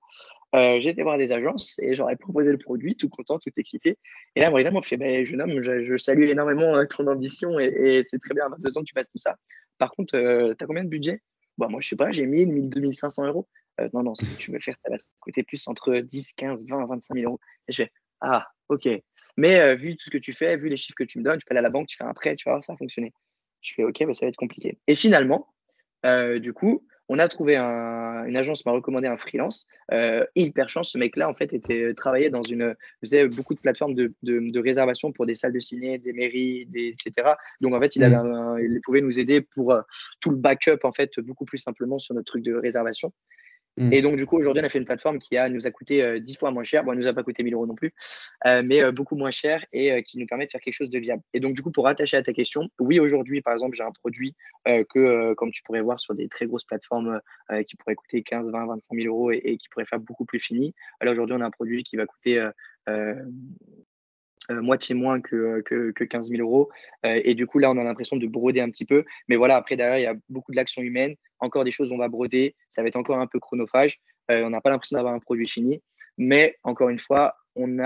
[0.55, 3.97] Euh, j'ai été voir des agences et j'aurais proposé le produit, tout content, tout excité.
[4.35, 8.19] Et là, Morina m'a fait, ben, jeune homme, je, salue énormément ton ambition et, c'est
[8.19, 9.35] très bien, à 22 ans que tu fasses tout ça.
[9.77, 10.11] Par contre,
[10.57, 11.21] tu as combien de budget?
[11.57, 13.47] Bon, Moi, je sais pas, j'ai 1000, 1000, 2500 euros.
[13.93, 16.65] non, non, ce que tu veux faire, ça va te coûter plus entre 10, 15,
[16.67, 17.39] 20, 25 000 euros.
[17.67, 17.91] Et je fais,
[18.23, 18.87] ah, ok.
[19.37, 21.37] Mais euh, vu tout ce que tu fais, vu les chiffres que tu me donnes,
[21.37, 23.13] tu peux aller à la banque, tu fais un prêt, tu vois, ça va fonctionner.
[23.61, 24.77] Je fais ok, mais ça va être compliqué.
[24.87, 25.47] Et finalement,
[26.05, 29.67] euh, du coup, on a trouvé un, une agence m'a recommandé un freelance.
[29.91, 33.93] Euh, hyper chance, ce mec-là, en fait, était travaillait dans une, faisait beaucoup de plateformes
[33.93, 37.33] de, de, réservation pour des salles de ciné, des mairies, des, etc.
[37.59, 38.15] Donc, en fait, il, avait
[38.63, 39.75] il pouvait nous aider pour
[40.21, 43.11] tout le backup, en fait, beaucoup plus simplement sur notre truc de réservation.
[43.77, 43.93] Mm.
[43.93, 46.03] Et donc, du coup, aujourd'hui, on a fait une plateforme qui a, nous a coûté
[46.03, 46.83] euh, 10 fois moins cher.
[46.83, 47.93] Bon, elle nous a pas coûté 1000 euros non plus,
[48.45, 50.89] euh, mais euh, beaucoup moins cher et euh, qui nous permet de faire quelque chose
[50.89, 51.23] de viable.
[51.33, 53.91] Et donc, du coup, pour rattacher à ta question, oui, aujourd'hui, par exemple, j'ai un
[53.91, 57.19] produit que, comme tu pourrais voir sur des très grosses plateformes
[57.67, 60.39] qui pourrait coûter 15, 20, 25 000 euros et, et qui pourrait faire beaucoup plus
[60.39, 60.73] fini.
[61.01, 62.47] Là, aujourd'hui, on a un produit qui va coûter
[64.51, 66.69] euh, moitié moins que, que, que 15 000 euros.
[67.05, 69.05] Euh, et du coup, là, on a l'impression de broder un petit peu.
[69.27, 71.15] Mais voilà, après, derrière, il y a beaucoup de l'action humaine.
[71.39, 72.55] Encore des choses, on va broder.
[72.69, 73.99] Ça va être encore un peu chronophage.
[74.31, 75.81] Euh, on n'a pas l'impression d'avoir un produit fini.
[76.17, 77.77] Mais encore une fois, on,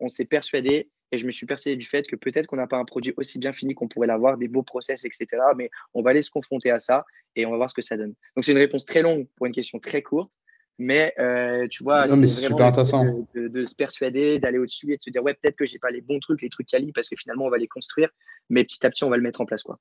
[0.00, 2.76] on s'est persuadé et je me suis persuadé du fait que peut-être qu'on n'a pas
[2.76, 5.26] un produit aussi bien fini qu'on pourrait l'avoir, des beaux process, etc.
[5.56, 7.04] Mais on va aller se confronter à ça
[7.36, 8.14] et on va voir ce que ça donne.
[8.34, 10.32] Donc, c'est une réponse très longue pour une question très courte.
[10.78, 13.04] Mais euh, tu vois, c'est super intéressant.
[13.34, 16.00] De, se persuader, d'aller au-dessus et de se dire, ouais, peut-être que j'ai pas les
[16.00, 18.08] bons trucs, les trucs quali, parce que finalement, on va les construire,
[18.50, 19.62] mais petit à petit, on va le mettre en place.
[19.62, 19.78] quoi.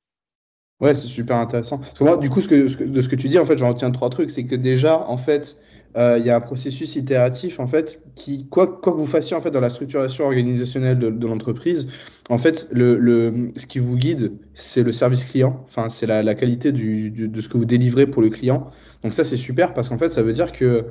[0.80, 1.80] Ouais, c'est super intéressant.
[1.80, 3.70] Parce que moi, du coup, ce que, de ce que tu dis, en fait, j'en
[3.70, 4.32] retiens trois trucs.
[4.32, 5.62] C'est que déjà, en fait,
[5.96, 9.36] euh, il y a un processus itératif, en fait, qui, quoi, quoi que vous fassiez,
[9.36, 11.92] en fait, dans la structuration organisationnelle de, l'entreprise,
[12.30, 15.62] en fait, le, le, ce qui vous guide, c'est le service client.
[15.66, 18.72] Enfin, c'est la, qualité du, de ce que vous délivrez pour le client.
[19.04, 20.86] Donc ça, c'est super parce qu'en fait, ça veut dire que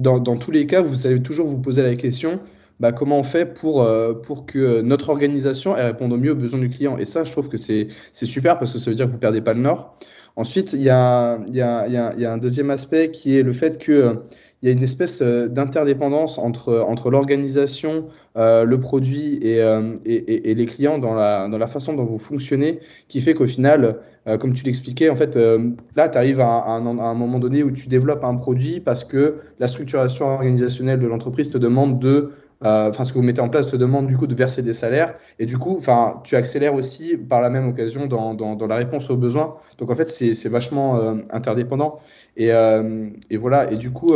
[0.00, 2.38] dans, dans, tous les cas, vous allez toujours vous poser la question,
[2.78, 6.60] bah, comment on fait pour, euh, pour que notre organisation réponde au mieux aux besoins
[6.60, 6.96] du client.
[6.98, 9.40] Et ça, je trouve que c'est super parce que ça veut dire que vous perdez
[9.40, 9.98] pas le nord.
[10.38, 14.20] Ensuite, il y a, un deuxième aspect qui est le fait que
[14.62, 19.94] il y a une espèce euh, d'interdépendance entre, entre l'organisation, euh, le produit et, euh,
[20.04, 23.98] les clients dans la, façon dont vous fonctionnez, qui fait qu'au final,
[24.28, 26.80] euh, comme tu l'expliquais, en fait, euh, là, tu arrives à, un
[27.14, 31.58] moment donné où tu développes un produit parce que la structuration organisationnelle de l'entreprise te
[31.58, 32.32] demande de
[32.64, 34.72] euh, enfin ce que vous mettez en place te demande du coup de verser des
[34.72, 35.14] salaires.
[35.38, 38.76] Et du coup enfin tu accélères aussi par la même occasion dans, dans, dans la
[38.76, 39.56] réponse aux besoins.
[39.78, 41.98] Donc en fait c'est vachement euh, interdépendant.
[42.36, 43.70] Et, euh, et, voilà.
[43.72, 44.14] Et du coup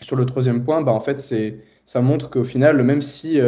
[0.00, 3.40] sur le troisième point bah en fait c'est ça montre qu'au final même si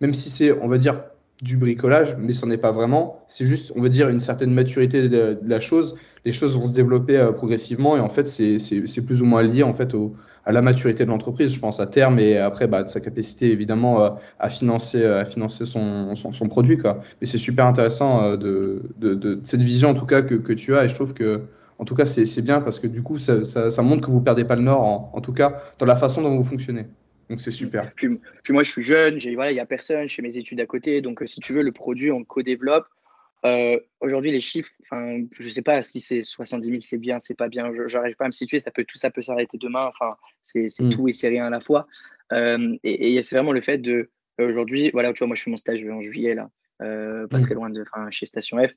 [0.00, 1.02] même si c'est on va dire
[1.42, 5.08] du bricolage mais ce n'est pas vraiment c'est juste on va dire une certaine maturité
[5.08, 9.26] de, la chose les choses vont se développer progressivement et en fait c'est plus ou
[9.26, 10.14] moins lié en fait au
[10.46, 13.50] à la maturité de l'entreprise, je pense à terme, et après bah, de sa capacité
[13.50, 16.78] évidemment euh, à financer, euh, à financer son, son, son produit.
[16.78, 17.00] Quoi.
[17.20, 20.76] Mais c'est super intéressant euh, de, de, cette vision en tout cas que, que tu
[20.76, 21.42] as, et je trouve que
[21.78, 24.20] en tout cas c'est bien parce que du coup ça, ça, ça, montre que vous
[24.20, 26.86] perdez pas le nord, en, en, tout cas dans la façon dont vous fonctionnez.
[27.28, 27.92] Donc c'est super.
[27.94, 30.60] Puis, puis, moi je suis jeune, voilà, il n'y a personne, je fais mes études
[30.60, 32.86] à côté, donc si tu veux le produit on co-développe.
[33.44, 37.48] Euh, Aujourd'hui, les chiffres, je sais pas si c'est 70 000, c'est bien, c'est pas
[37.48, 37.70] bien.
[37.86, 38.58] Je n'arrive pas à me situer.
[38.58, 39.86] Ça peut tout, ça peut s'arrêter demain.
[39.86, 40.90] Enfin, c'est mm.
[40.90, 41.86] tout et c'est rien à la fois.
[42.32, 45.50] Euh, et, et c'est vraiment le fait de aujourd'hui, voilà, tu vois, moi je fais
[45.50, 46.50] mon stage en juillet là,
[46.82, 47.42] euh, pas mm.
[47.42, 48.72] très loin de, enfin, chez Station F.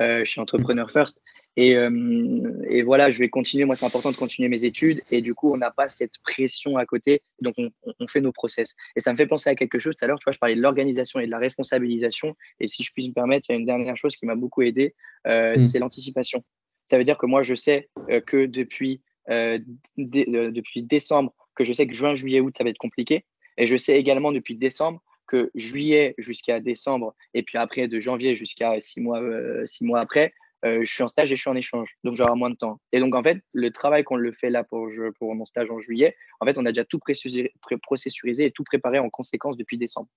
[0.00, 1.20] euh, chez Entrepreneur First.
[1.56, 3.64] Et, euh, et, voilà, je vais continuer.
[3.64, 5.00] Moi, c'est important de continuer mes études.
[5.10, 7.22] Et du coup, on n'a pas cette pression à côté.
[7.40, 8.74] Donc, on, on, fait nos process.
[8.96, 9.94] Et ça me fait penser à quelque chose.
[9.94, 12.34] Tout à l'heure, tu vois, je parlais de l'organisation et de la responsabilisation.
[12.58, 14.62] Et si je puis me permettre, il y a une dernière chose qui m'a beaucoup
[14.62, 14.94] aidé,
[15.28, 15.60] euh, mm.
[15.60, 16.44] c'est l'anticipation.
[16.90, 17.88] Ça veut dire que moi, je sais
[18.26, 19.58] que depuis, euh,
[19.96, 23.24] depuis décembre, que je sais que juin, juillet, août, ça va être compliqué.
[23.56, 28.36] Et je sais également depuis décembre que juillet jusqu'à décembre, et puis après de janvier
[28.36, 29.20] jusqu'à six mois,
[29.66, 30.32] six mois après,
[30.64, 31.94] euh, je suis en stage et je suis en échange.
[32.04, 32.80] Donc, j'aurai moins de temps.
[32.92, 35.78] Et donc, en fait, le travail qu'on le fait là pour, pour mon stage en
[35.78, 40.08] juillet, en fait, on a déjà tout processurisé et tout préparé en conséquence depuis décembre.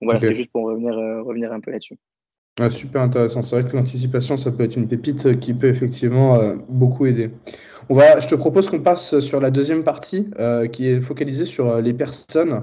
[0.00, 1.98] Donc, voilà, c'était juste pour revenir, euh, revenir un peu là-dessus.
[2.70, 3.42] Super intéressant.
[3.42, 7.30] C'est vrai que l'anticipation, ça peut être une pépite qui peut effectivement euh, beaucoup aider.
[7.88, 10.30] On va, je te propose qu'on passe sur la deuxième partie
[10.72, 12.62] qui est focalisée sur les personnes.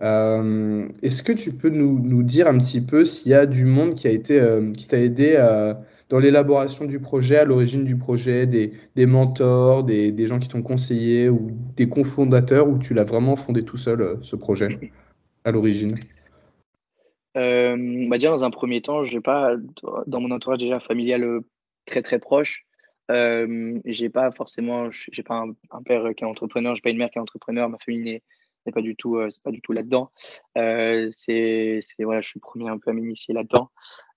[0.00, 3.94] Est-ce que tu peux nous, nous, dire un petit peu s'il y a du monde
[3.94, 4.42] qui a été,
[4.74, 5.36] qui t'a aidé
[6.12, 10.48] dans l'élaboration du projet, à l'origine du projet, des, des mentors, des, des, gens qui
[10.48, 14.92] t'ont conseillé ou des cofondateurs ou tu l'as vraiment fondé tout seul, euh, ce projet,
[15.46, 15.98] à l'origine?
[17.36, 19.54] Euh, bah Déjà, dans un premier temps, je n'ai pas,
[20.06, 21.40] dans mon entourage déjà familial euh,
[21.86, 22.64] très très proche,
[23.10, 27.10] euh, j'ai pas forcément, j'ai pas un, père qui est entrepreneur, j'ai pas une mère
[27.10, 28.20] qui est entrepreneur, ma famille
[28.66, 30.12] n'est pas du tout, c'est pas du tout là-dedans.
[30.54, 33.70] c'est, voilà, je suis le premier un peu à m'initier là-dedans.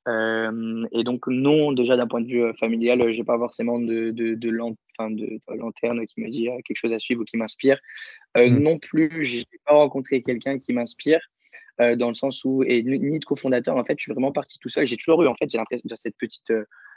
[0.07, 3.79] Euh, et donc, non, déjà d'un point de vue euh, familial, euh, j'ai pas forcément
[3.79, 7.79] de, de, de, lanterne qui me dit quelque chose à suivre ou qui m'inspire.
[8.35, 8.59] Mmh.
[8.59, 11.19] Non plus, j'ai pas rencontré quelqu'un qui m'inspire.
[11.79, 14.69] Dans le sens où, et ni de cofondateur, en fait, je suis vraiment parti tout
[14.69, 14.87] seul.
[14.87, 16.51] J'ai toujours eu, en fait, j'ai l'impression de cette petite,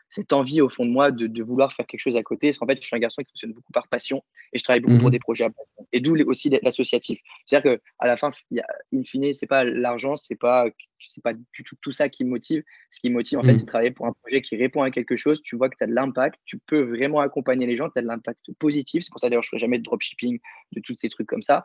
[0.09, 2.49] cette envie au fond de moi de, de, vouloir faire quelque chose à côté.
[2.49, 4.81] Parce qu'en fait, je suis un garçon qui fonctionne beaucoup par passion et je travaille
[4.81, 5.87] beaucoup pour mmh des projets à passion.
[5.93, 7.21] Et d'où aussi l'associatif.
[7.47, 10.67] C'est-à-dire qu'à la fin, y a, in fine, c'est pas l'argent, c'est pas,
[10.99, 12.63] c'est pas du tout tout ça qui me motive.
[12.91, 13.59] Ce qui me motive, en fait, mmh.
[13.59, 15.43] c'est travailler pour un projet qui répond à quelque chose.
[15.43, 18.03] Tu vois que tu as de l'impact, tu peux vraiment accompagner les gens, tu as
[18.03, 19.05] de l'impact positif.
[19.05, 20.39] C'est pour ça d'ailleurs, je ne ferai jamais de dropshipping,
[20.73, 21.65] de tous ces trucs comme ça.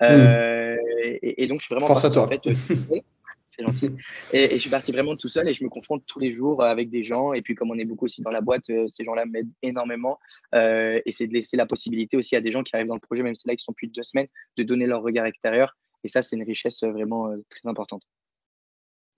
[0.00, 0.04] Mmh.
[0.04, 2.24] Euh, et, et, donc, je suis vraiment Force à toi.
[2.24, 2.42] En fait,
[3.54, 3.90] c'est gentil.
[4.32, 6.90] Et, je suis parti vraiment tout seul et je me confronte tous les jours avec
[6.90, 7.32] des gens.
[7.32, 10.18] Et puis, comme on est beaucoup aussi dans la boîte, euh, ces gens-là m'aident énormément.
[10.54, 13.00] Euh, et c'est de laisser la possibilité aussi à des gens qui arrivent dans le
[13.00, 15.76] projet, même si là, ils sont plus de deux semaines, de donner leur regard extérieur.
[16.02, 18.02] Et ça, c'est une richesse euh, vraiment très importante.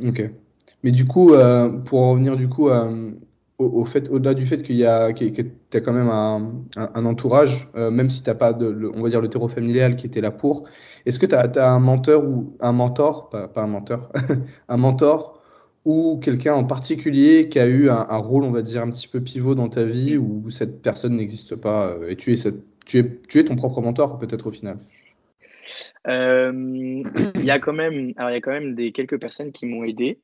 [0.05, 0.23] Ok.
[0.83, 1.33] Mais du coup,
[1.85, 2.69] pour en revenir du coup
[3.59, 8.23] au-delà du fait qu'il y a, que, tu as quand même un, entourage, même si
[8.23, 10.69] tu n'as pas de, on va dire, le terreau familial qui était là pour,
[11.07, 14.13] est-ce que tu as, un mentor ou un mentor, pas, un mentor,
[14.69, 15.37] un mentor
[15.87, 19.21] ou quelqu'un en particulier qui a eu un, rôle, on va dire, un petit peu
[19.21, 22.37] pivot dans ta vie ou cette personne n'existe pas euh, et tu es,
[22.85, 24.79] tu, es, tu es ton propre mentor peut-être au final?
[26.09, 26.53] Euh,
[27.37, 29.85] Il y a quand même, il y a quand même des, quelques personnes qui m'ont
[29.85, 30.19] aidé.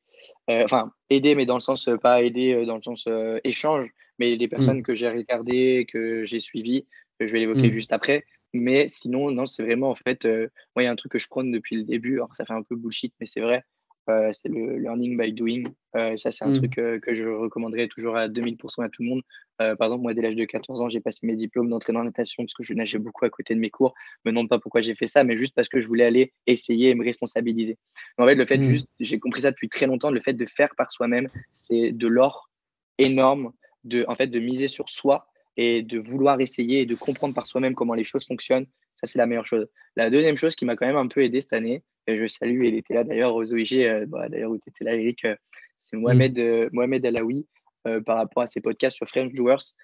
[0.49, 3.07] Euh, enfin, aidé, mais dans le sens, pas aidé dans le sens
[3.43, 4.83] échange, mais des personnes mm.
[4.83, 6.85] que j'ai regardées, que j'ai suivies,
[7.19, 7.73] que je vais l'évoquer mm.
[7.73, 8.25] juste après.
[8.53, 11.19] Mais sinon, non, c'est vraiment en fait, euh, moi, il y a un truc que
[11.19, 12.15] je prône depuis le début.
[12.15, 13.63] Alors, ça fait un peu bullshit, mais c'est vrai.
[14.09, 15.63] Euh, c'est le learning by doing.
[15.95, 16.57] Euh, ça, c'est un mmh.
[16.57, 19.21] truc que je recommanderais toujours à 2000% à tout le monde.
[19.57, 22.43] par exemple, moi, dès l'âge de 14 ans, j'ai passé mes diplômes d'entraîneur en natation
[22.43, 23.93] parce que je nageais beaucoup à côté de mes cours.
[24.25, 26.89] Me demande pas pourquoi j'ai fait ça, mais juste parce que je voulais aller essayer
[26.89, 27.77] et me responsabiliser.
[28.17, 28.63] en fait, le fait mmh.
[28.63, 32.07] juste, j'ai compris ça depuis très longtemps, le fait de faire par soi-même, c'est de
[32.07, 32.49] l'or
[32.97, 37.33] énorme de, en fait, de miser sur soi et de vouloir essayer et de comprendre
[37.33, 39.67] par soi-même comment les choses fonctionnent, ça c'est la meilleure chose.
[39.95, 42.75] La deuxième chose qui m'a quand même un peu aidé cette année, je salue, il
[42.75, 45.35] était là d'ailleurs aux OIG, euh, bah, d'ailleurs où tu étais là Eric, euh,
[45.79, 47.47] c'est Mohamed, euh, Mohamed Alaoui
[48.05, 49.75] par rapport à ses podcasts sur French Doers.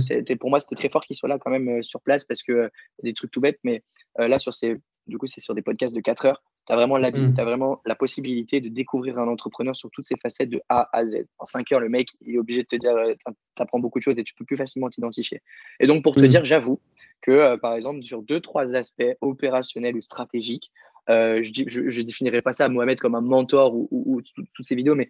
[0.00, 2.70] c'était pour moi c'était très fort qu'il soit là quand même sur place parce que
[3.02, 3.82] des trucs tout bêtes, mais
[4.16, 6.42] là sur ces, du coup c'est sur des podcasts de 4 heures.
[6.66, 7.34] Tu as vraiment, la, mm.
[7.38, 11.04] as vraiment la possibilité de découvrir un entrepreneur sur toutes ses facettes de A à
[11.06, 11.24] Z.
[11.38, 13.14] En 5 heures, le mec il est obligé de te dire, euh,
[13.56, 15.42] tu apprends beaucoup de choses et tu peux plus facilement t'identifier.
[15.80, 16.28] Et donc, pour te mm.
[16.28, 16.80] dire, j'avoue
[17.20, 20.70] que, euh, par exemple, sur deux, trois aspects opérationnels ou stratégiques,
[21.10, 24.94] euh, je ne définirais pas ça à Mohamed comme un mentor ou, toutes ces vidéos,
[24.94, 25.08] mais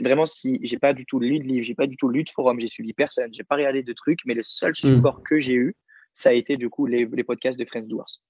[0.00, 2.30] vraiment, si j'ai pas du tout lu de livre, j'ai pas du tout lu de
[2.30, 4.74] forum, j'ai suivi personne, j'ai pas regardé de trucs, mais le seul mm.
[4.74, 5.74] support que j'ai eu,
[6.14, 8.20] ça a été du coup les, les podcasts de Friends Doers.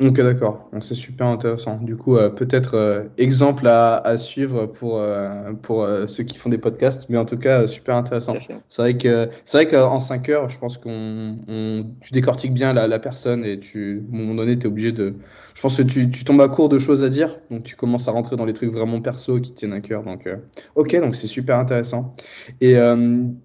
[0.00, 0.68] Ok, d'accord.
[0.72, 1.78] Donc c'est super intéressant.
[1.82, 6.48] Du coup, euh, peut-être euh, exemple à, à, suivre pour, euh, pour ceux qui font
[6.48, 8.36] des podcasts, mais en tout cas, super intéressant.
[8.68, 12.72] C'est vrai que c'est vrai qu'en 5 heures, je pense qu'on on, tu décortiques bien
[12.72, 15.14] la, la, personne et tu, à un moment donné, tu es obligé de.
[15.54, 18.06] Je pense que tu, tu, tombes à court de choses à dire, donc tu commences
[18.06, 20.04] à rentrer dans les trucs vraiment perso qui tiennent à cœur.
[20.04, 20.28] Donc,
[20.76, 22.14] ok, donc c'est super intéressant.
[22.60, 22.76] Et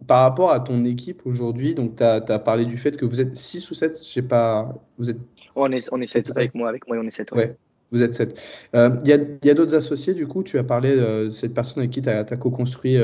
[0.06, 3.22] par rapport à ton équipe aujourd'hui, donc tu as, as, parlé du fait que vous
[3.22, 6.56] êtes 6 ou 7, je sais pas, vous êtes on est, on est 7 avec
[6.56, 7.32] moi, avec moi on est 7.
[7.34, 7.56] Ouais.
[7.92, 8.42] Vous êtes sept.
[8.74, 11.82] Il y a, y a d'autres associés, du coup, tu as parlé de cette personne
[11.82, 12.98] avec qui tu as, co-construit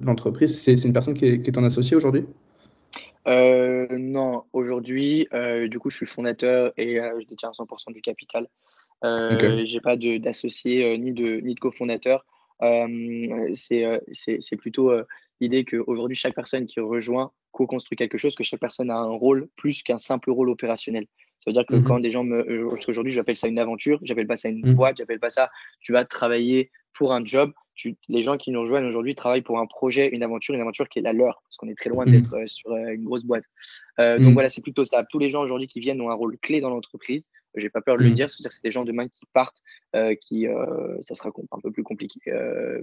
[0.00, 0.56] l'entreprise.
[0.60, 2.24] C'est une personne qui est, qui est ton associé aujourd'hui?
[3.26, 5.26] Non, aujourd'hui,
[5.68, 8.46] du coup, je suis fondateur et je détiens 100% du capital.
[9.02, 12.24] Je n'ai pas d'associé ni de, ni de cofondateur.
[12.60, 14.92] c'est plutôt
[15.40, 19.48] l'idée qu'aujourd'hui, chaque personne qui rejoint co-construit quelque chose, que chaque personne a un rôle
[19.56, 21.06] plus qu'un simple rôle opérationnel.
[21.40, 22.38] Ça veut dire que mmh quand des gens me.
[22.50, 24.74] Euh, aujourd'hui, j'appelle ça une aventure, j'appelle pas ça une mmh.
[24.74, 25.50] boîte, j'appelle pas ça.
[25.80, 27.52] Tu vas travailler pour un job.
[27.74, 30.86] Tu, les gens qui nous rejoignent aujourd'hui travaillent pour un projet, une aventure, une aventure
[30.88, 32.10] qui est la leur, parce qu'on est très loin mmh.
[32.10, 33.44] d'être euh, sur euh, une grosse boîte.
[33.98, 35.04] Donc voilà, c'est plutôt ça.
[35.10, 37.24] Tous les gens aujourd'hui qui viennent ont un rôle clé dans l'entreprise.
[37.56, 39.60] J'ai pas peur de le dire, c'est-à-dire que c'est des gens demain qui partent,
[40.20, 40.46] qui
[41.00, 42.20] ça sera un peu plus compliqué,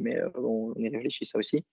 [0.02, 1.64] mais on y réfléchit ça aussi.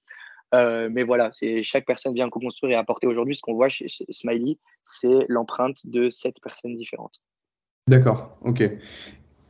[0.55, 1.31] Euh, mais voilà,
[1.63, 6.11] chaque personne vient co-construire et apporter aujourd'hui ce qu'on voit chez, Smiley, c'est l'empreinte de
[6.11, 7.21] sept personnes différentes.
[7.89, 8.63] D'accord, ok.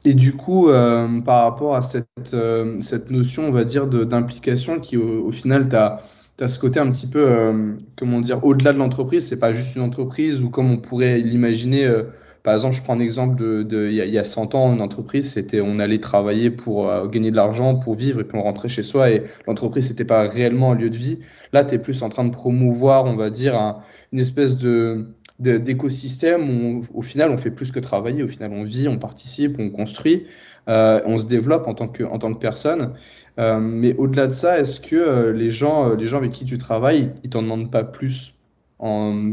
[0.06, 4.80] Et du coup, euh, par rapport à cette, euh, cette notion, on va dire, d'implication
[4.80, 9.28] qui, au, final, tu as, ce côté un petit peu, comment dire, au-delà de l'entreprise,
[9.28, 11.86] c'est pas juste une entreprise ou comme on pourrait l'imaginer
[12.44, 15.62] par exemple, je prends un exemple de, il, y a, 100 ans, une entreprise, c'était
[15.62, 18.82] on allait travailler pour euh, gagner de l'argent, pour vivre, et puis on rentrait chez
[18.82, 21.20] soi, et l'entreprise, n'était pas réellement un lieu de vie.
[21.54, 23.80] Là, tu es plus en train de promouvoir, on va dire,
[24.12, 25.06] une espèce de
[25.40, 29.58] d'écosystème où au final on fait plus que travailler, au final on vit, on participe,
[29.58, 30.26] on construit,
[30.68, 32.92] euh, on se développe en tant que, en tant que personne.
[33.40, 37.10] Euh, mais au-delà de ça, est-ce que les, gens, les gens avec qui tu travailles,
[37.24, 38.34] ils t'en demandent pas plus
[38.78, 39.32] en...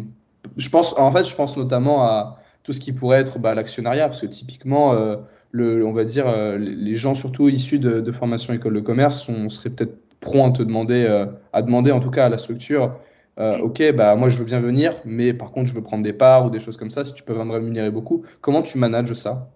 [0.58, 4.08] Je pense, en fait, je pense notamment à, tout ce qui pourrait être bah, l'actionnariat,
[4.08, 5.18] parce que typiquement, euh,
[5.52, 9.50] le, on va dire, euh, les gens surtout issus de, formation école de commerce, on
[9.50, 12.98] serait peut-être prompt à te demander, euh, à demander en tout cas à la structure,
[13.38, 16.46] ok, bah moi je veux bien venir, mais par contre je veux prendre des parts
[16.46, 18.24] ou des choses comme ça, si tu peux me rémunérer beaucoup.
[18.40, 19.50] Comment tu manages ça?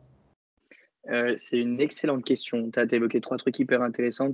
[1.37, 2.71] C'est une excellente question.
[2.71, 4.33] Tu as évoqué trois trucs hyper intéressants.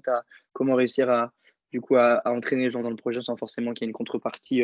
[0.53, 1.33] Comment réussir à,
[1.73, 3.93] du coup, à, entraîner les gens dans le projet sans forcément qu'il y ait une
[3.93, 4.63] contrepartie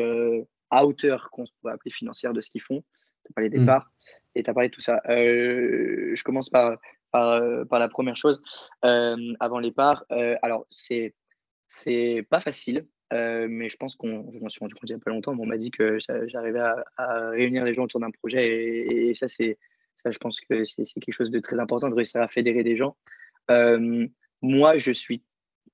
[0.70, 2.82] à hauteur qu'on pourrait appeler financière de ce qu'ils font
[3.28, 3.92] tu as parlé des parts
[4.36, 5.02] et tu as parlé de tout ça.
[5.10, 6.78] Euh, je commence par,
[7.12, 8.42] par, par, la première chose.
[8.86, 11.14] Euh, avant les parts, euh, alors c'est
[11.68, 15.04] c'est pas facile, mais je pense qu'on, je m'en suis rendu compte il n'y a
[15.04, 16.62] pas longtemps, on m'a dit que j'arrivais
[16.98, 19.58] à, réunir les gens autour d'un projet et, ça, c'est,
[19.96, 22.78] ça, je pense que c'est, quelque chose de très important de réussir à fédérer des
[22.78, 22.96] gens.
[24.42, 25.24] moi, je suis,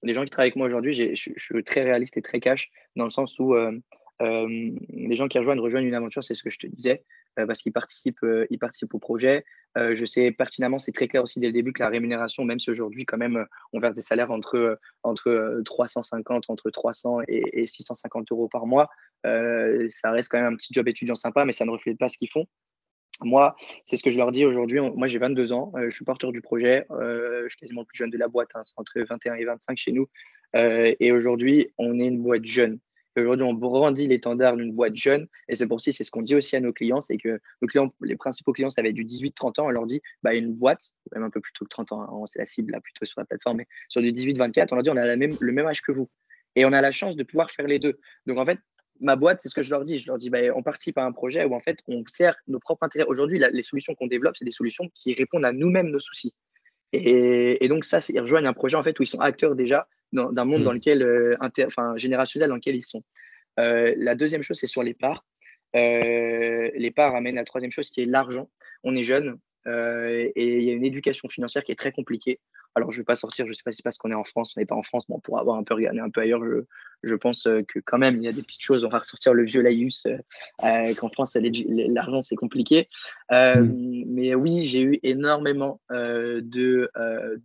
[0.02, 2.72] les gens qui travaillent avec moi aujourd'hui, je, je, suis très réaliste et très cash
[2.96, 3.54] dans le sens où
[4.20, 7.04] les gens qui rejoignent rejoignent une aventure, c'est ce que je te disais.
[7.39, 9.43] Euh, parce qu'ils participent, euh, participent au projet.
[9.76, 12.60] Euh, je sais pertinemment, c'est très clair aussi dès le début que la rémunération, même
[12.60, 18.32] si aujourd'hui quand même on verse des salaires entre, entre 350, entre 300 et, 650
[18.32, 18.88] euros par mois,
[19.24, 22.19] ça reste quand même un petit job étudiant sympa, mais ça ne reflète pas ce
[22.19, 22.46] qu'ils font.
[23.22, 24.80] Moi, c'est ce que je leur dis aujourd'hui.
[24.80, 28.12] Moi, j'ai 22 ans, je suis porteur du projet, je suis quasiment le plus jeune
[28.12, 30.08] de la boîte, hein, c'est entre 21 et 25 chez nous.
[30.54, 32.80] et aujourd'hui, on est une boîte jeune.
[33.15, 35.28] Aujourd'hui, on brandit l'étendard d'une boîte jeune.
[35.47, 37.67] Et c'est pour ça, c'est ce qu'on dit aussi à nos clients, c'est que nos
[37.67, 39.65] clients, les principaux clients, ça va être du 18-30 ans.
[39.67, 42.26] On leur dit, bah, une boîte, même un peu plus tôt que 30 ans, hein,
[42.26, 44.89] c'est la cible là, plutôt sur la plateforme, mais sur du 18-24, on leur dit,
[44.89, 46.10] on a même, le même âge que vous.
[46.56, 47.99] Et on a la chance de pouvoir faire les deux.
[48.26, 48.60] Donc, en fait,
[48.99, 49.99] ma boîte, c'est ce que je leur dis.
[49.99, 52.60] Je leur dis, bah, on participe à un projet où, en fait, on sert nos
[52.60, 53.06] propres intérêts.
[53.08, 56.34] Aujourd'hui, les solutions qu'on développe, c'est des solutions qui répondent à nous-mêmes nos soucis.
[56.93, 60.45] Et, donc, ça, ils rejoignent un projet, en fait, où ils sont acteurs déjà d'un
[60.45, 60.63] monde mmh.
[60.63, 63.04] dans lequel, euh, enfin, générationnel dans lequel ils sont.
[63.60, 65.26] Euh, la deuxième chose, c'est sur les parts.
[65.76, 68.49] Euh, les parts amènent à la troisième chose qui est l'argent.
[68.84, 72.39] On est jeune euh, et il y a une éducation financière qui est très compliquée.
[72.76, 74.15] Alors, je ne vais pas sortir, je ne sais pas si c'est parce qu'on est
[74.15, 76.21] en France, on n'est pas en France, bon, pour avoir un peu regardé un peu
[76.21, 76.63] ailleurs, je,
[77.04, 78.84] je, pense que quand même, il y a des petites choses.
[78.84, 80.08] On va ressortir le vieux laïus,
[80.60, 82.88] qu'en France, l'argent, c'est compliqué.
[83.30, 84.06] Mmh.
[84.08, 86.89] Mais oui, j'ai eu énormément de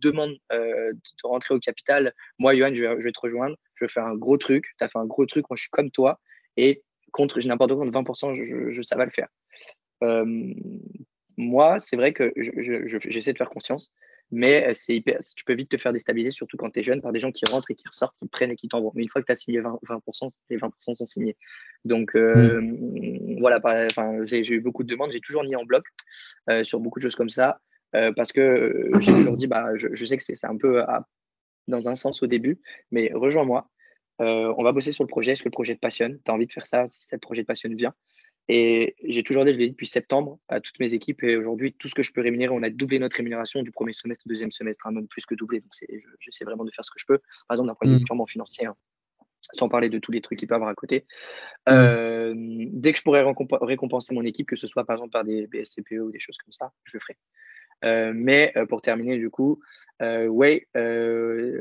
[0.01, 2.13] demandes de rentrer au capital.
[2.39, 3.55] Moi, Johan, je vais, je vais, te rejoindre.
[3.75, 4.65] Je vais faire un gros truc.
[4.79, 5.45] Tu as fait un gros truc.
[5.49, 6.19] Moi, je suis comme toi.
[6.57, 9.27] Et contre, n'importe quoi, 20%, je, je, ça va le faire.
[11.39, 13.93] Moi, c'est vrai que j'essaie de faire confiance.
[14.31, 17.01] Mais euh, c'est hyper, tu peux vite te faire déstabiliser, surtout quand tu es jeune,
[17.01, 18.91] par des gens qui rentrent et qui ressortent, qui prennent et qui t'envoient.
[18.93, 21.35] Mais une fois que tu as signé 20%, 20%, les 20% sont signés.
[21.85, 23.39] Donc euh, mm.
[23.39, 23.59] voilà,
[24.25, 25.85] j'ai eu beaucoup de demandes, j'ai toujours mis en bloc
[26.49, 27.59] euh, sur beaucoup de choses comme ça,
[27.91, 30.83] parce que j'ai toujours dit, bah, je, sais que c'est un peu
[31.67, 32.59] dans un sens au début,
[32.91, 33.67] mais rejoins-moi.
[34.19, 35.31] on va bosser sur le projet.
[35.31, 37.41] Est-ce que le projet te passionne Tu as envie de faire ça Si ce projet
[37.41, 37.95] te passionne, viens.
[38.51, 41.73] Et j'ai toujours dit, je l'ai dit depuis septembre à toutes mes équipes, et aujourd'hui,
[41.73, 44.29] tout ce que je peux rémunérer, on a doublé notre rémunération du premier semestre au
[44.29, 45.59] deuxième semestre, hein, même plus que doublé.
[45.59, 45.71] Donc,
[46.19, 47.19] j'essaie vraiment de faire ce que je peux.
[47.47, 48.05] Par exemple, d'un point de vue mmh.
[48.05, 48.75] purement financier, hein,
[49.53, 51.05] sans parler de tous les trucs qu'il peut avoir à côté.
[51.67, 51.71] Mmh.
[51.73, 53.23] Euh, dès que je pourrais
[53.61, 56.51] récompenser mon équipe, que ce soit par exemple par des BSCPE ou des choses comme
[56.51, 57.17] ça, je le ferai.
[57.83, 59.61] Mais pour terminer, du coup,
[60.01, 60.67] ouais,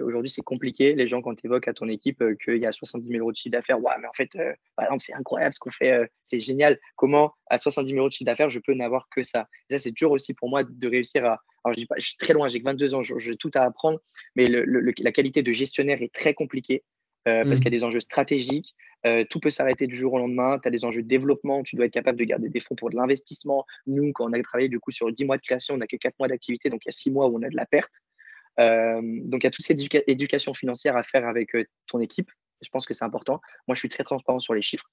[0.03, 0.95] aujourd'hui c'est compliqué.
[0.95, 3.37] Les gens, quand tu évoques à ton équipe qu'il y a 70 000 euros de
[3.37, 4.31] chiffre d'affaires, ouais, mais en fait,
[4.77, 6.79] par c'est incroyable ce qu'on fait, c'est génial.
[6.97, 9.49] Comment à 70 000 euros de chiffre d'affaires, je peux n'avoir que ça?
[9.71, 11.41] Ça, c'est dur aussi pour moi de réussir à.
[11.65, 13.99] Alors, je, je suis très loin, j'ai 22 ans, j'ai tout à apprendre,
[14.37, 16.85] mais la qualité de gestionnaire est très compliquée.
[17.45, 17.55] Parce mmh.
[17.55, 18.75] qu'il y a des enjeux stratégiques,
[19.07, 20.59] euh, tout peut s'arrêter du jour au lendemain.
[20.59, 21.63] Tu as des enjeux de développement.
[21.63, 23.65] Tu dois être capable de garder des fonds pour de l'investissement.
[23.87, 25.97] Nous, quand on a travaillé du coup sur 10 mois de création, on n'a que
[25.97, 26.69] 4 mois d'activité.
[26.69, 27.93] Donc, il y a 6 mois où on a de la perte.
[28.59, 32.31] Euh, donc, il y a toute cette éducation financière à faire avec euh, ton équipe.
[32.61, 33.41] Je pense que c'est important.
[33.69, 34.91] Moi, je suis très transparent sur les chiffres.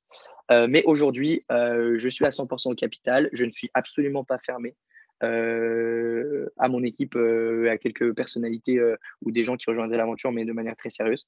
[0.52, 3.28] mais aujourd'hui, je suis à 100% au capital.
[3.34, 4.76] Je ne suis absolument pas fermé.
[5.22, 8.80] à mon équipe, à quelques personnalités
[9.24, 11.26] ou des gens qui rejoindraient l'aventure, mais de manière très sérieuse.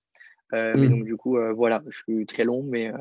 [0.54, 0.90] Euh, mais mmh.
[0.90, 2.98] donc, du coup, euh, voilà, je suis très long, mais euh,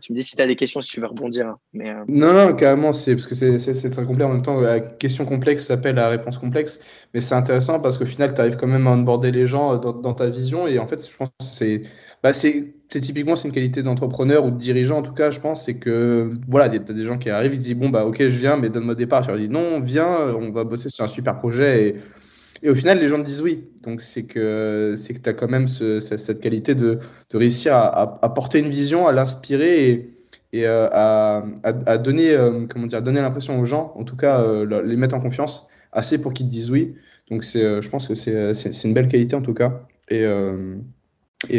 [0.00, 1.48] tu me dis si tu as des questions, si tu veux rebondir.
[1.48, 4.24] Hein, mais, Non, non, carrément, c'est parce que c'est très complet.
[4.24, 6.80] En même temps, la question complexe s'appelle la réponse complexe.
[7.12, 10.14] Mais c'est intéressant parce qu'au final, tu arrives quand même à onboarder les gens dans,
[10.14, 10.66] ta vision.
[10.66, 11.82] Et en fait, je pense que c'est
[12.22, 12.32] bah,
[12.88, 15.64] typiquement c'est une qualité d'entrepreneur ou de dirigeant, en tout cas, je pense.
[15.64, 18.38] C'est que voilà, tu as des gens qui arrivent, ils disent Bon, bah, ok, je
[18.38, 19.22] viens, mais donne-moi des parts.
[19.22, 21.88] Tu leur dis Non, viens, on va bosser sur un super projet.
[21.88, 21.96] Et
[22.64, 23.68] et au final, les gens te disent oui.
[23.82, 26.98] Donc, c'est que c'est que tu as quand même cette qualité de,
[27.30, 30.14] de réussir à, à, porter une vision, à l'inspirer et,
[30.54, 34.40] et euh, à, à, donner, euh, comment dire, donner l'impression aux gens, en tout cas,
[34.40, 36.94] euh, les mettre en confiance assez pour qu'ils te disent oui.
[37.30, 39.82] Donc, c'est, je pense que c'est, une belle qualité en tout cas.
[40.08, 40.24] Et,
[41.50, 41.58] et,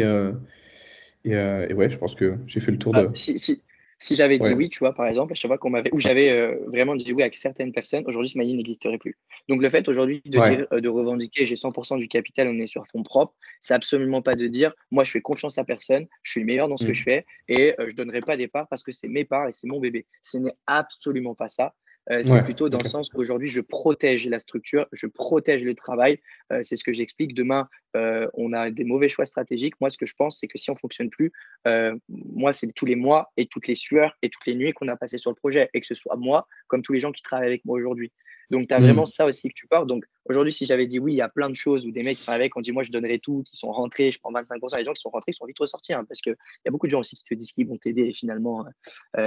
[1.24, 3.14] et, ouais, je pense que j'ai fait le tour ah, de.
[3.14, 3.62] Si, si,
[3.98, 6.30] si j'avais dit oui, tu vois, par exemple, à chaque fois qu'on m'avait, ou j'avais
[6.30, 9.16] euh, vraiment dit oui avec certaines personnes, aujourd'hui, Smiley n'existerait plus.
[9.48, 12.86] Donc, le fait aujourd'hui de, euh, de revendiquer j'ai 100% du capital, on est sur
[12.88, 16.40] fonds propres, c'est absolument pas de dire moi, je fais confiance à personne, je suis
[16.40, 16.94] le meilleur dans ce que mm.
[16.94, 19.52] je fais et euh, je donnerai pas des parts parce que c'est mes parts et
[19.52, 20.06] c'est mon bébé.
[20.22, 21.74] Ce n'est absolument pas ça.
[22.10, 26.20] Euh, c'est plutôt dans le sens qu'aujourd'hui, je protège la structure, je protège le travail.
[26.52, 27.34] Euh, c'est ce que j'explique.
[27.34, 29.74] Demain, euh, on a des mauvais choix stratégiques.
[29.80, 31.32] Moi, ce que je pense, c'est que si on ne fonctionne plus,
[32.08, 34.96] moi, c'est tous les mois et toutes les sueurs et toutes les nuits qu'on a
[34.96, 37.48] passées sur le projet, et que ce soit moi, comme tous les gens qui travaillent
[37.48, 38.12] avec moi aujourd'hui.
[38.50, 38.82] Donc, tu as mmh.
[38.82, 39.86] vraiment ça aussi que tu portes.
[39.86, 42.18] Donc, aujourd'hui, si j'avais dit oui, il y a plein de choses où des mecs
[42.18, 44.78] qui sont avec, on dit moi, je donnerai tout, qui sont rentrés, je prends 25%.
[44.78, 46.86] Les gens qui sont rentrés, ils sont vite ressortis hein, parce qu'il y a beaucoup
[46.86, 48.66] de gens aussi qui te disent qu'ils vont t'aider et finalement,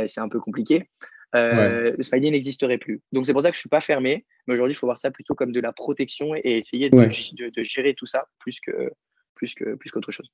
[0.08, 0.88] c'est un peu compliqué
[1.36, 3.02] euh, Smiley n'existerait plus.
[3.12, 5.12] Donc c'est pour ça que je suis pas fermé, mais aujourd'hui il faut voir ça
[5.12, 8.92] plutôt comme de la protection et essayer de, de, gérer tout ça plus que
[9.36, 10.30] plus que plus qu'autre chose.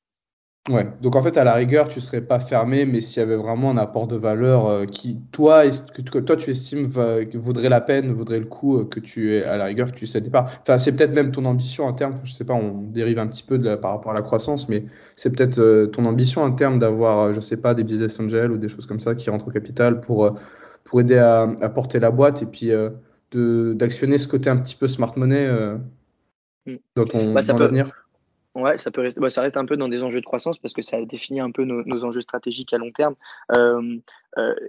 [0.67, 3.35] Ouais, donc en fait à la rigueur tu serais pas fermé, mais s'il y avait
[3.35, 6.87] vraiment un apport de valeur euh, qui toi que, toi tu estimes
[7.35, 10.31] vaudrait la peine, vaudrait le coup euh, que tu à la rigueur que tu cèdes
[10.31, 10.47] pas?
[10.61, 13.43] Enfin c'est peut-être même ton ambition en termes, je sais pas, on dérive un petit
[13.43, 14.85] peu de par rapport à la croissance, mais
[15.15, 18.57] c'est peut-être euh, ton ambition en termes d'avoir je sais pas des business angels ou
[18.57, 20.35] des choses comme ça qui rentrent au capital pour
[20.85, 24.87] pour aider à, porter la boîte et puis euh, d'actionner ce côté un petit peu
[24.87, 25.77] smart money euh,
[26.65, 26.75] mm.
[26.95, 28.04] dans ton bah, dans l'avenir
[28.55, 30.73] Ouais, ça peut rester, bah, ça reste un peu dans des enjeux de croissance parce
[30.73, 33.15] que ça définit un peu nos, enjeux stratégiques à long terme.
[33.51, 33.99] Euh,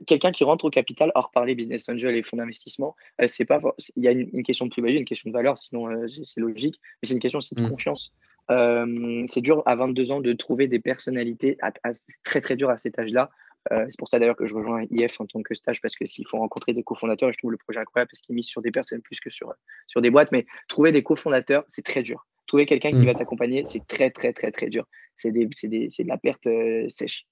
[0.06, 3.60] quelqu'un qui rentre au capital, hors parler business angel et fonds d'investissement, c'est pas,
[3.94, 5.88] il y a une, question de plus-value, une question de valeur, sinon
[6.24, 7.70] c'est logique, mais c'est une question aussi de mm.
[7.70, 8.12] confiance.
[8.48, 11.56] c'est dur à 22 ans de trouver des personnalités,
[11.92, 13.30] c'est très très dur à cet âge-là,
[13.72, 16.06] euh, c'est pour ça d'ailleurs que je rejoins IF en tant que stage parce que
[16.06, 18.70] s'il faut rencontrer des cofondateurs, je trouve le projet incroyable parce qu'il mise sur des
[18.70, 19.52] personnes plus que sur,
[19.86, 20.30] sur des boîtes.
[20.32, 22.26] Mais trouver des cofondateurs, c'est très dur.
[22.46, 23.06] Trouver quelqu'un qui mm.
[23.06, 24.86] va t'accompagner, c'est très, très, très, très dur.
[25.16, 27.26] C'est de la perte euh, sèche.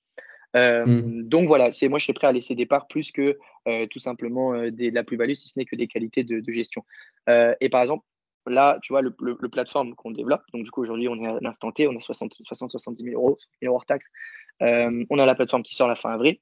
[0.57, 1.23] Euh, mm.
[1.29, 3.39] Donc voilà, c'est moi je suis prêt à laisser des parts plus que
[3.91, 6.85] tout simplement de la plus-value, si ce n'est que des qualités de, gestion.
[7.29, 8.05] et par exemple,
[8.47, 11.39] là, tu vois, le, le, plateforme qu'on développe, donc du coup aujourd'hui on est à
[11.41, 14.07] l'instant T, on a 60-70 000 euros, 000 euros hors taxes.
[14.63, 16.39] Euh, on a la plateforme qui sort la fin avril.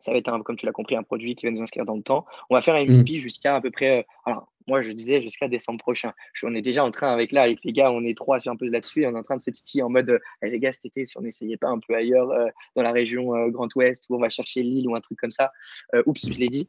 [0.00, 1.96] Ça va être, un, comme tu l'as compris, un produit qui va nous inscrire dans
[1.96, 2.26] le temps.
[2.50, 3.18] On va faire un MVP mm.
[3.18, 4.00] jusqu'à à peu près.
[4.00, 6.12] Euh, alors, moi, je disais jusqu'à décembre prochain.
[6.42, 8.56] on est déjà en train avec là, avec les gars, on est trois sur un
[8.56, 9.02] peu là-dessus.
[9.02, 11.06] Et on est en train de se titiller en mode, eh, les gars, cet été,
[11.06, 14.20] si on n'essayait pas un peu ailleurs, euh, dans la région Grand Ouest, où on
[14.20, 15.52] va chercher l'île ou un truc comme ça.
[16.04, 16.68] oups, je l'ai dit.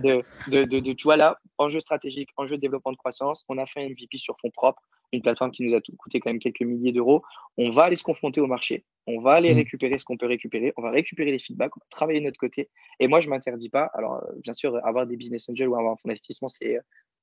[0.00, 3.56] de, de, de, de, tu vois là, enjeu stratégique, enjeu de développement de croissance, on
[3.58, 4.82] a fait un MVP sur fonds propres
[5.12, 7.22] une plateforme qui nous a coûté quand même quelques milliers d'euros.
[7.56, 9.56] On va aller se confronter au marché, on va aller mmh.
[9.56, 12.38] récupérer ce qu'on peut récupérer, on va récupérer les feedbacks, on va travailler de notre
[12.38, 12.68] côté.
[12.98, 13.90] Et moi, je ne m'interdis pas.
[13.94, 16.78] Alors, euh, bien sûr, avoir des business angels ou avoir un fonds d'investissement, c'est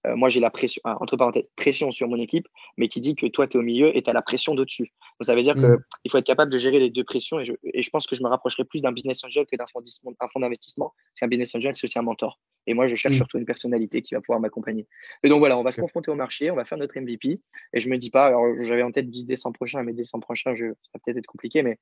[0.05, 3.25] euh, moi, j'ai la pression, entre parenthèses, pression sur mon équipe, mais qui dit que
[3.25, 4.93] toi, tu es au milieu et tu as la pression d'au-dessus.
[5.19, 5.77] Donc, ça veut dire mmh.
[6.01, 7.39] qu'il faut être capable de gérer les deux pressions.
[7.39, 9.65] Et je, et je pense que je me rapprocherai plus d'un business angel que d'un
[9.67, 10.93] fonds d'investissement.
[11.13, 12.39] C'est un business angel, c'est aussi un mentor.
[12.67, 13.17] Et moi, je cherche mmh.
[13.17, 14.85] surtout une personnalité qui va pouvoir m'accompagner.
[15.23, 17.39] Et donc, voilà, on va se confronter au marché, on va faire notre MVP.
[17.73, 20.53] Et je me dis pas, alors j'avais en tête 10 décembre prochain, mais décembre prochain,
[20.53, 21.79] je, ça va peut-être être compliqué, mais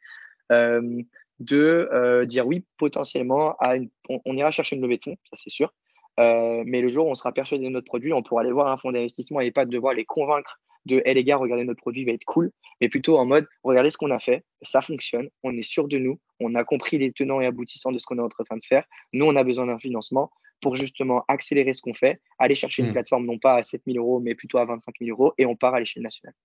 [0.51, 1.01] euh,
[1.39, 3.75] de euh, dire oui, potentiellement, à
[4.09, 5.73] on, ira chercher une levée de fonds, ça c'est sûr.
[6.17, 8.77] mais le jour où on sera persuadé de notre produit, on pourra aller voir un
[8.77, 12.05] fonds d'investissement et pas devoir les convaincre de hey les gars, regardez notre produit, il
[12.05, 15.55] va être cool, mais plutôt en mode regardez ce qu'on a fait, ça fonctionne, on
[15.57, 18.21] est sûr de nous, on a compris les tenants et aboutissants de ce qu'on est
[18.21, 18.86] en train de faire.
[19.13, 20.31] Nous, on a besoin d'un financement
[20.61, 22.93] pour justement accélérer ce qu'on fait, aller chercher une hmm.
[22.93, 25.55] plateforme non pas à 7 000 euros, mais plutôt à 25 000 euros, et on
[25.55, 26.35] part à l'échelle nationale.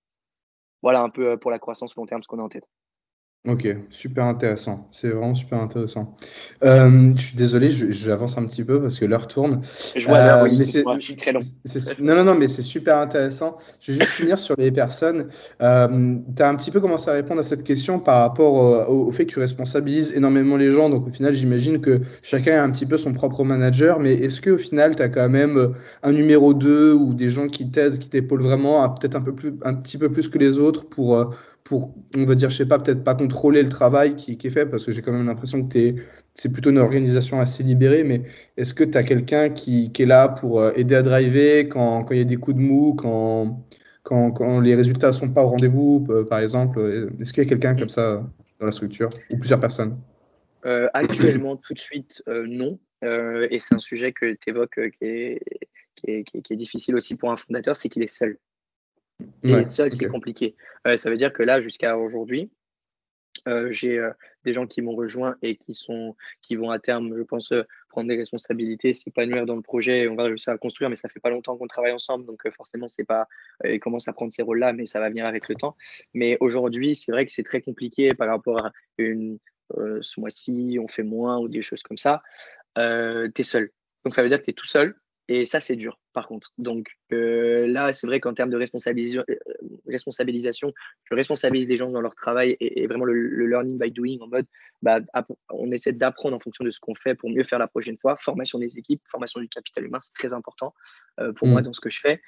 [0.81, 2.67] Voilà un peu euh, pour la croissance long terme ce qu'on a en tête.
[3.47, 4.87] Ok, super intéressant.
[4.91, 6.15] C'est vraiment super intéressant.
[6.63, 9.61] Euh, je suis désolé, j'avance un petit peu parce que l'heure tourne.
[9.95, 11.39] Je vois l'heure, oui, euh, je suis très long.
[11.99, 13.57] Non, non, non, mais c'est super intéressant.
[13.79, 15.29] Je vais juste finir sur les personnes.
[15.59, 19.11] Euh, tu as un petit peu commencé à répondre à cette question par rapport au,
[19.11, 20.91] fait que tu responsabilises énormément les gens.
[20.91, 23.99] Donc au final, j'imagine que chacun a un petit peu son propre manager.
[23.99, 25.73] Mais est-ce qu'au final, tu as quand même
[26.03, 29.55] un numéro 2 ou des gens qui t'aident, qui t'épaulent vraiment, peut-être un, peu plus,
[29.63, 31.33] un petit peu plus que les autres pour
[31.63, 34.65] pour, on va dire, je sais pas, peut-être pas contrôler le travail qui, est fait,
[34.65, 35.95] parce que j'ai quand même l'impression que
[36.33, 38.23] c'est plutôt une organisation assez libérée, mais
[38.57, 42.17] est-ce que tu as quelqu'un qui, est là pour euh, aider à driver quand il
[42.17, 46.39] y a des coups de mou, quand, les résultats sont pas au rendez-vous, euh, par
[46.39, 48.23] exemple Est-ce qu'il y a quelqu'un comme ça
[48.59, 49.97] dans la structure, ou plusieurs personnes?
[50.65, 52.79] Euh, Actuellement, tout de suite, non.
[53.03, 55.05] et c'est un sujet que tu évoques qui
[56.05, 58.37] est difficile aussi pour un fondateur, c'est qu'il est seul.
[59.43, 60.55] Et être seul, c'est compliqué.
[60.87, 62.51] Euh, ça veut dire que là, jusqu'à aujourd'hui,
[63.47, 64.11] euh, j'ai euh,
[64.45, 67.53] des gens qui m'ont rejoint et qui, sont, qui vont à terme, je pense,
[67.89, 70.07] prendre des responsabilités, s'épanouir dans le projet.
[70.07, 72.87] On va réussir à construire, mais ça fait pas longtemps qu'on travaille ensemble, donc forcément,
[72.87, 73.27] c'est pas,
[73.63, 75.75] ils commencent à prendre ces rôles-là, mais ça va venir avec le temps.
[76.13, 79.39] Mais aujourd'hui, c'est vrai que c'est très compliqué par rapport à une,
[80.01, 82.21] ce mois-ci, on fait moins ou des choses comme ça.
[82.75, 83.71] tu es seul.
[84.03, 84.95] Donc ça veut dire que tu es tout seul.
[85.27, 86.51] Et ça, c'est dur, par contre.
[86.57, 89.35] Donc euh, là, c'est vrai qu'en termes de responsabilisation, euh,
[89.87, 90.73] responsabilisation,
[91.05, 94.45] je responsabilise les gens dans leur travail et, vraiment le, learning by doing en mode,
[94.81, 94.99] bah,
[95.49, 98.17] on essaie d'apprendre en fonction de ce qu'on fait pour mieux faire la prochaine fois.
[98.17, 100.73] Formation des équipes, formation du capital humain, c'est très important
[101.19, 101.65] euh, pour moi mm.
[101.65, 102.21] dans ce que je fais.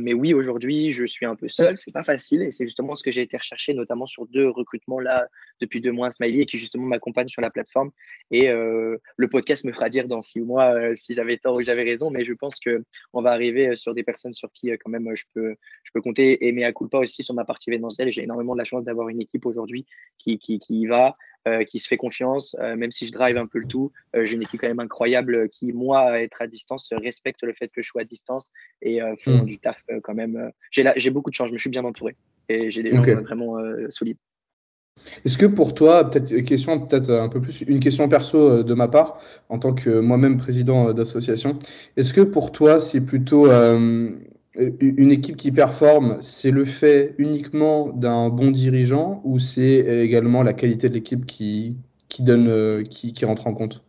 [0.00, 1.76] Mais oui, aujourd'hui, je suis un peu seul.
[1.76, 5.00] C'est pas facile et c'est justement ce que j'ai été recherché, notamment sur deux recrutements
[5.00, 5.28] là
[5.60, 7.90] depuis deux mois à Smiley et qui justement m'accompagnent sur la plateforme.
[8.30, 12.10] Et le podcast me fera dire dans six mois si j'avais tort ou j'avais raison,
[12.10, 15.24] mais je pense que on va arriver sur des personnes sur qui quand même je
[15.34, 15.54] peux,
[15.84, 16.46] je peux compter.
[16.46, 18.12] Et mais coup pas aussi sur ma partie événementielle.
[18.12, 19.86] J'ai énormément de la chance d'avoir une équipe aujourd'hui
[20.18, 21.16] qui, qui y va,
[21.46, 23.92] euh, qui se fait confiance, euh, même si je drive un peu le tout.
[24.16, 27.52] Euh, j'ai une équipe quand même incroyable qui, moi, à être à distance, respecte le
[27.52, 28.50] fait que je sois à distance
[28.82, 29.46] et font mm.
[29.46, 30.50] du taf quand même.
[30.72, 32.16] J'ai beaucoup de chance, je me suis bien entouré
[32.48, 33.56] et j'ai des gens vraiment
[33.88, 34.18] solides.
[35.24, 38.74] Est-ce que pour toi, peut-être une question, peut-être un peu plus une question perso de
[38.74, 41.58] ma part, en tant que moi-même président d'association,
[41.96, 43.46] est-ce que pour toi c'est plutôt
[44.54, 50.52] une équipe qui performe, c'est le fait uniquement d'un bon dirigeant ou c'est également la
[50.52, 51.76] qualité de l'équipe qui,
[52.20, 52.82] donne, euh,
[53.22, 53.84] rentre en compte?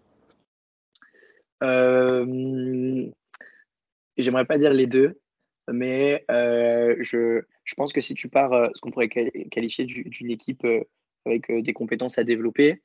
[1.64, 3.10] Euh,
[4.18, 5.20] J'aimerais pas dire les deux,
[5.72, 7.42] mais euh, je,
[7.78, 10.66] pense que si tu pars, euh, ce qu'on pourrait qualifier d'une équipe
[11.26, 12.76] avec des compétences à développer, euh,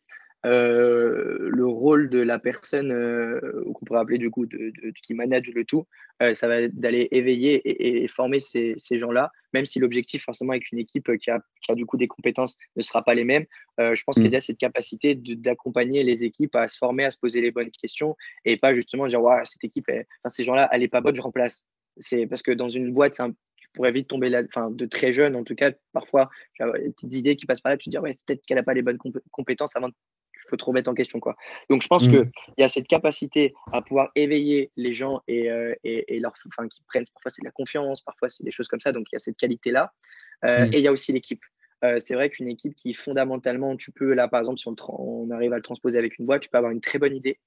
[0.44, 4.72] le rôle de la personne euh, qu'on pourrait appeler du coup de,
[5.02, 5.86] qui manage le tout,
[6.22, 10.70] euh, ça va d'aller éveiller et, former ces, ces gens-là, même si l'objectif forcément avec
[10.70, 13.46] une équipe qui a, qui a, du coup des compétences ne sera pas les mêmes.
[13.78, 14.42] je pense qu'il y a mm.
[14.42, 18.56] cette capacité d'accompagner les équipes à se former, à se poser les bonnes questions et
[18.56, 21.64] pas justement dire ouais, cette équipe, enfin, ces gens-là, elle est pas bonne, je remplace.
[21.96, 23.20] C'est parce que dans une boîte,
[23.56, 26.70] tu pourrais vite tomber là, enfin, de très jeune, en tout cas, parfois, tu as
[26.72, 28.74] des petites idées qui passent par là, tu te dis, ouais, peut-être qu'elle n'a pas
[28.74, 28.98] les bonnes
[29.30, 29.94] compétences avant de
[30.48, 31.20] faut trop mettre en question.
[31.20, 31.36] Quoi.
[31.70, 32.10] Donc, je pense mm.
[32.10, 36.68] qu'il y a cette capacité à pouvoir éveiller les gens et, euh, et, leur, enfin,
[36.68, 38.92] qui prennent, parfois c'est de la confiance, parfois c'est des choses comme ça.
[38.92, 39.92] Donc, il y a cette qualité-là.
[40.44, 40.72] Euh, mm.
[40.72, 41.42] Et il y a aussi l'équipe.
[41.84, 45.52] Euh, c'est vrai qu'une équipe qui fondamentalement, tu peux, là par exemple, si on, arrive
[45.52, 47.38] à le transposer avec une boîte, tu peux avoir une très bonne idée.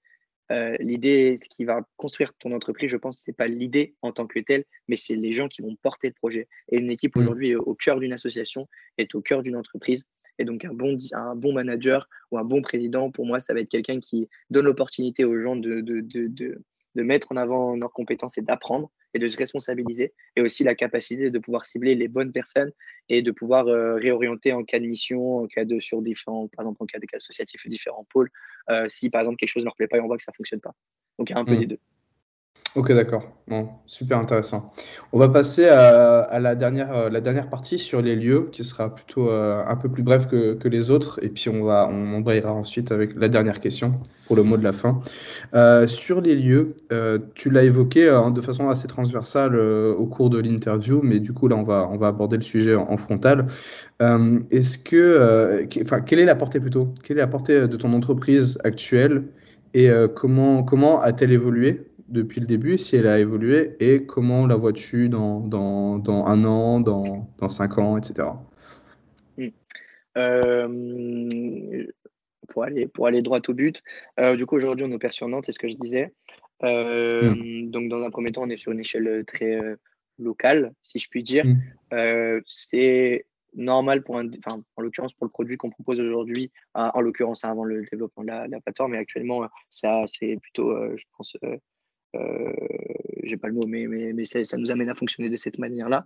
[0.80, 4.28] l'idée, ce qui va construire ton entreprise, je pense, ce n'est pas l'idée en tant
[4.28, 6.48] que telle, mais c'est les gens qui vont porter le projet.
[6.70, 7.20] Et une équipe mm.
[7.20, 8.68] aujourd'hui au cœur d'une association,
[8.98, 10.06] est au cœur d'une entreprise.
[10.40, 13.62] Et donc, un bon, un bon manager ou un bon président, pour moi, ça va
[13.62, 17.94] être quelqu'un qui donne l'opportunité aux gens de, de, de, de, mettre en avant leurs
[17.94, 20.14] compétences et d'apprendre et de se responsabiliser.
[20.36, 22.72] Et aussi la capacité de pouvoir cibler les bonnes personnes
[23.10, 26.66] et de pouvoir euh, réorienter en cas de mission, en cas de, sur différents, par
[26.66, 28.30] exemple, en cas de cas associatifs, différents pôles,
[28.70, 30.32] euh, si par exemple quelque chose ne leur plaît pas et on voit que ça
[30.32, 30.74] ne fonctionne pas.
[31.20, 31.60] Donc, il y a un peu mmh.
[31.60, 31.80] des deux.
[32.78, 33.24] Ok, d'accord.
[33.48, 34.72] Bon, super intéressant.
[35.12, 38.94] On va passer à, la, dernière, euh, la dernière partie sur les lieux, qui sera
[38.94, 41.20] plutôt euh, un peu plus bref que, les autres.
[41.24, 45.02] Et puis on embrayera ensuite avec la dernière question pour le mot de la fin.
[45.56, 46.76] Euh, sur les lieux,
[47.34, 51.56] tu l'as évoqué de façon assez transversale au cours de l'interview, mais du coup là
[51.56, 53.48] on va, aborder le sujet en, frontal.
[54.00, 56.94] Est-ce que, quelle est la portée plutôt?
[57.04, 59.24] Quelle est la portée de ton entreprise actuelle?
[59.74, 61.88] Et comment, comment a-t-elle évolué?
[62.08, 66.44] Depuis le début, si elle a évolué et comment la vois-tu dans, dans, dans, un
[66.46, 68.30] an, dans, dans cinq ans, etc.
[69.38, 69.48] Hmm.
[70.18, 71.88] Euh,
[72.48, 73.82] pour, aller, pour aller droit au but,
[74.20, 76.14] euh, du coup aujourd'hui on opère sur Nantes, c'est ce que je disais.
[76.62, 77.70] Hmm.
[77.70, 79.60] Donc dans un premier temps on est sur une échelle très
[80.18, 81.46] locale, si je puis dire.
[81.46, 82.40] Hmm.
[82.46, 83.26] c'est
[83.58, 87.64] normal pour un, enfin, en l'occurrence pour le produit qu'on propose aujourd'hui, en l'occurrence avant
[87.64, 91.58] le développement de la, plateforme, mais actuellement ça c'est plutôt, euh, je pense, euh,
[92.16, 92.52] euh,
[93.24, 96.06] j'ai pas le mot, mais, mais, mais ça, nous amène à fonctionner de cette manière-là.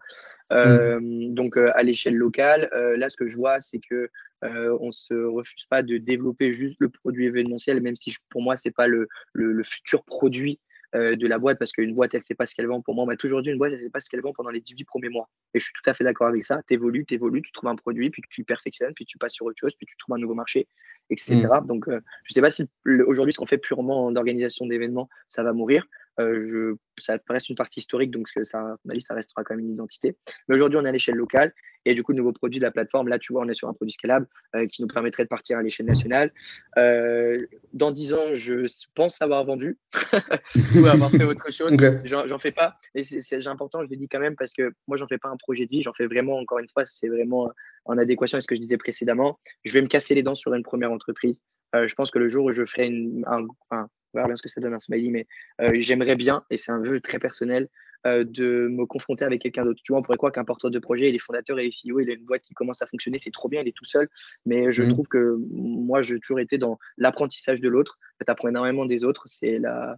[0.52, 1.34] Mm.
[1.34, 4.10] Donc à l'échelle locale, là ce que je vois, c'est que
[4.42, 8.72] on se refuse pas de développer juste le produit événementiel, même si pour moi c'est
[8.72, 10.60] pas le, le, le, futur produit
[10.96, 12.82] euh, de la boîte parce qu'une boîte, elle ne sait pas ce qu'elle vend.
[12.82, 14.34] Pour moi, on m'a toujours dit une boîte, elle ne sait pas ce qu'elle vend
[14.34, 15.30] pendant les 18 premiers mois.
[15.54, 16.62] Et je suis tout à fait d'accord avec ça.
[16.68, 19.34] Tu évolues, tu évolues, tu trouves un produit, puis tu le perfectionnes, puis tu passes
[19.34, 20.68] sur autre chose, puis tu trouves un nouveau marché,
[21.10, 21.36] etc.
[21.38, 21.66] Mm.
[21.66, 22.68] Donc, euh, je ne sais pas si
[23.08, 25.86] aujourd'hui, ce qu'on fait purement d'organisation d'événements, ça va mourir.
[26.22, 29.56] Euh, je, ça reste une partie historique, donc ça, à mon avis, ça restera quand
[29.56, 30.16] même une identité.
[30.48, 31.54] Mais aujourd'hui, on est à l'échelle locale.
[31.86, 33.74] Et du coup, nouveau produit de la plateforme, là, tu vois, on est sur un
[33.74, 36.32] produit scalable euh, qui nous permettrait de partir à l'échelle nationale.
[36.78, 37.44] Euh,
[37.74, 39.80] dans 10 ans, je pense avoir vendu
[40.76, 41.76] ou avoir fait autre chose.
[42.06, 42.76] J'en fais pas.
[42.94, 45.38] Et c'est important, je le dis quand même, parce que moi, j'en fais pas un
[45.38, 45.82] projet de vie.
[45.82, 47.52] J'en fais vraiment, encore une fois, c'est vraiment
[47.86, 49.40] en adéquation avec ce que je disais précédemment.
[49.66, 51.42] Je vais me casser les dents sur une première entreprise.
[51.74, 54.62] je pense que le jour où je ferai une, un, verra bien ce que ça
[54.62, 55.28] donne un smiley, mais
[55.62, 57.70] euh, j'aimerais bien, et c'est un vœu très personnel,
[58.08, 59.80] euh, de me confronter avec quelqu'un d'autre.
[59.84, 62.10] Tu vois, on pourrait croire qu'un porteur de projet, il est fondateur et CEO, il
[62.10, 64.10] a une boîte qui commence à fonctionner, c'est trop bien, il est tout seul.
[64.48, 64.94] Mais je mmh.
[64.94, 68.00] trouve que moi, j'ai toujours été dans l'apprentissage de l'autre.
[68.20, 69.26] Tu apprends énormément des autres.
[69.28, 69.98] C'est la.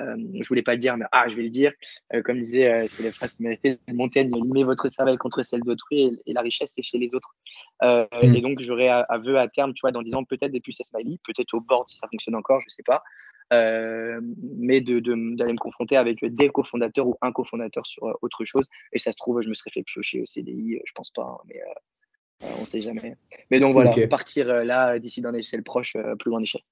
[0.00, 1.72] Euh, je voulais pas le dire, mais ah, je vais le dire.
[2.14, 5.60] Euh, comme disait, c'est la phrase qui m'est restée Montaigne, limez votre cervelle contre celle
[5.60, 7.34] d'autrui et, la richesse, c'est chez les autres.
[7.82, 8.34] Mmh.
[8.34, 10.80] Et donc, j'aurais à, à, vœu à terme, tu vois, dans disant peut-être des puces
[10.80, 13.02] à smiley, peut-être au board si ça fonctionne encore, je sais pas.
[13.52, 18.44] Euh, mais d'aller de, me confronter avec des cofondateurs ou un cofondateur sur euh, autre
[18.44, 18.66] chose.
[18.92, 21.22] Et ça se trouve, je me serais fait piocher au CDI, euh, je pense pas,
[21.22, 21.60] hein, mais
[22.60, 23.16] on sait jamais.
[23.50, 26.62] Mais donc voilà, partir là d'ici dans l'échelle proche, plus loin d'échelle.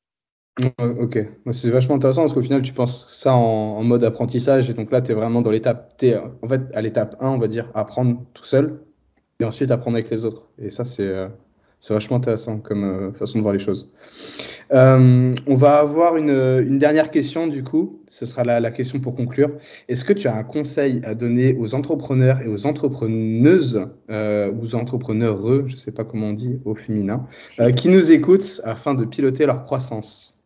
[0.78, 1.18] Ok,
[1.52, 5.00] c'est vachement intéressant parce qu'au final, tu penses ça en, mode apprentissage et donc là,
[5.00, 8.24] tu es vraiment dans l'étape, tu en fait à l'étape 1, on va dire, apprendre
[8.34, 8.82] tout seul
[9.38, 10.48] et ensuite apprendre avec les autres.
[10.58, 11.12] Et ça, c'est
[11.88, 13.92] vachement intéressant comme façon de voir les choses.
[14.72, 18.00] Euh, on va avoir une, dernière question du coup.
[18.08, 19.50] Ce sera la, question pour conclure.
[19.88, 24.62] Est-ce que tu as un conseil à donner aux entrepreneurs et aux entrepreneuses euh, ou
[24.62, 27.26] aux entrepreneurs, je ne sais pas comment on dit au féminin,
[27.58, 30.39] euh, qui nous écoutent afin de piloter leur croissance?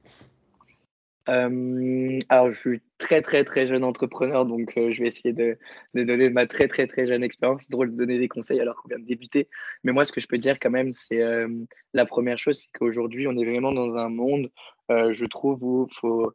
[1.29, 5.59] Euh, alors, je suis très, très, très jeune entrepreneur, donc euh, je vais essayer de,
[5.95, 7.62] de, donner ma très, très, très jeune expérience.
[7.62, 9.49] C'est drôle de donner des conseils alors qu'on vient de débuter.
[9.85, 11.49] Mais moi, ce que je peux dire quand même, c'est euh,
[11.95, 14.51] la première chose, c'est qu'aujourd'hui, on est vraiment dans un monde,
[14.91, 16.33] je trouve, où il faut.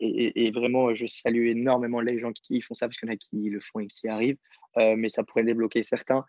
[0.00, 3.14] et, et, vraiment, je salue énormément les gens qui font ça, parce qu'il y en
[3.14, 4.38] a qui le font et qui arrivent,
[4.76, 6.24] mais ça pourrait débloquer certains.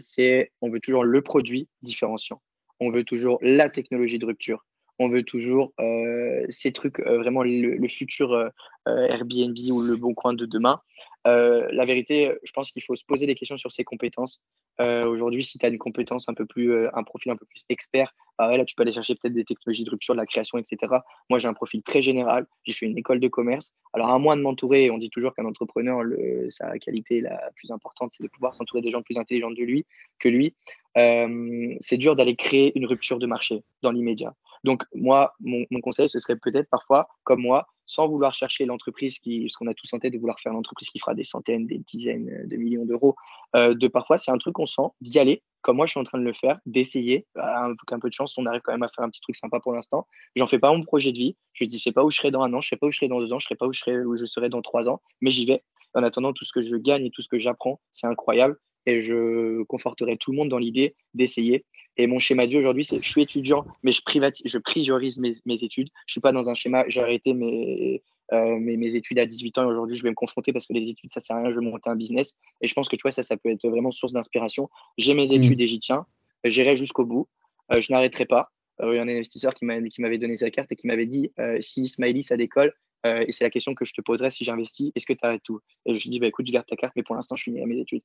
[0.00, 2.42] c'est on veut toujours le produit différenciant.
[2.80, 4.64] On veut toujours la technologie de rupture
[4.98, 8.48] on veut toujours euh, ces trucs, euh, vraiment le, futur euh,
[8.86, 10.80] Airbnb ou le bon coin de demain.
[11.24, 14.42] la vérité, je pense qu'il faut se poser des questions sur ses compétences.
[14.78, 18.14] Aujourd'hui, si tu as une compétence un peu plus, un profil un peu plus expert,
[18.38, 20.92] bah là, tu peux aller chercher peut-être des technologies de rupture, de la création, etc.
[21.30, 22.46] Moi, j'ai un profil très général.
[22.64, 23.72] J'ai fait une école de commerce.
[23.92, 26.02] Alors, à moins de m'entourer, on dit toujours qu'un entrepreneur,
[26.50, 29.84] sa qualité la plus importante, c'est de pouvoir s'entourer des gens plus intelligents de lui
[30.20, 30.54] que lui.
[30.94, 34.34] c'est dur d'aller créer une rupture de marché dans l'immédiat.
[34.66, 39.48] Donc, moi, mon, conseil, ce serait peut-être parfois, comme moi, sans vouloir chercher l'entreprise qui,
[39.48, 42.48] ce qu'on a tous en de vouloir faire l'entreprise qui fera des centaines, des dizaines
[42.48, 43.14] de millions d'euros,
[43.54, 46.04] euh, de parfois, c'est un truc qu'on sent, d'y aller, comme moi je suis en
[46.04, 48.88] train de le faire, d'essayer, avec un peu de chance, on arrive quand même à
[48.88, 50.08] faire un petit truc sympa pour l'instant.
[50.34, 52.32] J'en fais pas mon projet de vie, je dis, je sais pas où je serai
[52.32, 53.68] dans un an, je sais pas où je serai dans deux ans, je sais pas
[53.68, 55.62] où je serai, où je serai dans trois ans, mais j'y vais.
[55.94, 59.02] En attendant, tout ce que je gagne et tout ce que j'apprends, c'est incroyable et
[59.02, 61.64] je conforterai tout le monde dans l'idée d'essayer.
[61.96, 65.18] Et mon schéma de vie aujourd'hui, c'est je suis étudiant, mais je, privatise, je priorise
[65.18, 65.88] mes, mes, études.
[66.06, 69.58] Je suis pas dans un schéma, j'ai arrêté mes, euh, mes, mes, études à 18
[69.58, 71.50] ans et aujourd'hui, je vais me confronter parce que les études, ça sert à rien,
[71.50, 72.34] je vais monter un business.
[72.60, 74.68] Et je pense que tu vois, ça, ça peut être vraiment source d'inspiration.
[74.98, 75.62] J'ai mes études mm.
[75.62, 76.06] et j'y tiens.
[76.44, 77.28] J'irai jusqu'au bout.
[77.72, 78.50] Euh, je n'arrêterai pas.
[78.82, 81.30] Euh, il y a un investisseur qui m'avait donné sa carte et qui m'avait dit
[81.60, 82.74] si Smiley, ça décolle,
[83.04, 85.60] et c'est la question que je te poserai si j'investis, est-ce que tu arrêtes tout?
[85.86, 87.64] Et je lui dis bah, écoute, je garde ta carte, mais pour l'instant, je finis
[87.64, 88.02] mes études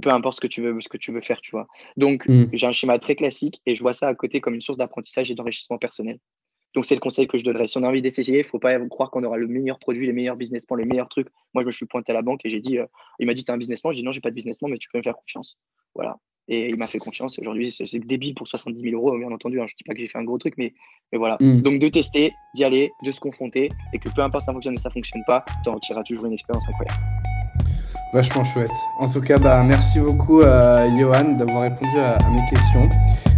[0.00, 1.66] peu importe ce que tu veux, ce que tu veux faire, tu vois.
[1.96, 2.46] Donc, hmm.
[2.52, 5.30] j'ai un schéma très classique et je vois ça à côté comme une source d'apprentissage
[5.30, 6.18] et d'enrichissement personnel.
[6.74, 7.66] Donc, c'est le conseil que je donnerais.
[7.66, 10.06] Si on a envie d'essayer, il ne faut pas croire qu'on aura le meilleur produit,
[10.06, 11.28] les meilleurs business plans, les meilleurs trucs.
[11.54, 12.86] Moi, je me suis pointé à la banque et j'ai dit, euh,
[13.18, 13.92] il m'a dit, tu as un business plan?
[13.92, 15.58] J'ai dit, non, j'ai pas de business plan, mais tu peux me faire confiance.
[15.94, 16.18] Voilà.
[16.46, 17.38] Et il m'a fait confiance.
[17.38, 19.60] Aujourd'hui, c'est débile pour 70 000 euros, bien entendu.
[19.60, 19.66] Hein.
[19.66, 20.74] Je ne dis pas que j'ai fait un gros truc, mais,
[21.12, 21.36] mais voilà.
[21.40, 21.60] Mm.
[21.60, 24.78] Donc de tester, d'y aller, de se confronter, et que peu importe ça fonctionne ou
[24.78, 27.02] ça fonctionne pas, tu en tireras toujours une expérience incroyable.
[28.12, 28.70] Vachement chouette.
[28.98, 32.88] En tout cas, bah, merci beaucoup, euh, Johan, d'avoir répondu à, mes questions.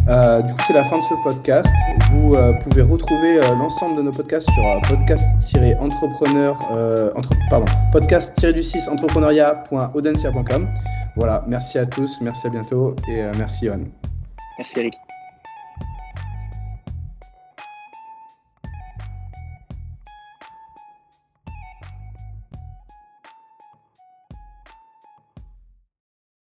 [0.09, 1.75] Euh, du coup, c'est la fin de ce podcast.
[2.13, 6.57] Vous euh, pouvez retrouver euh, l'ensemble de nos podcasts sur podcast-entrepreneur,
[7.17, 10.69] entre, pardon, podcast-du6 entrepreneuriat.audencia.com.
[11.17, 13.81] Voilà, merci à tous, merci à bientôt et merci, Johan.
[14.57, 15.10] Merci, Eric.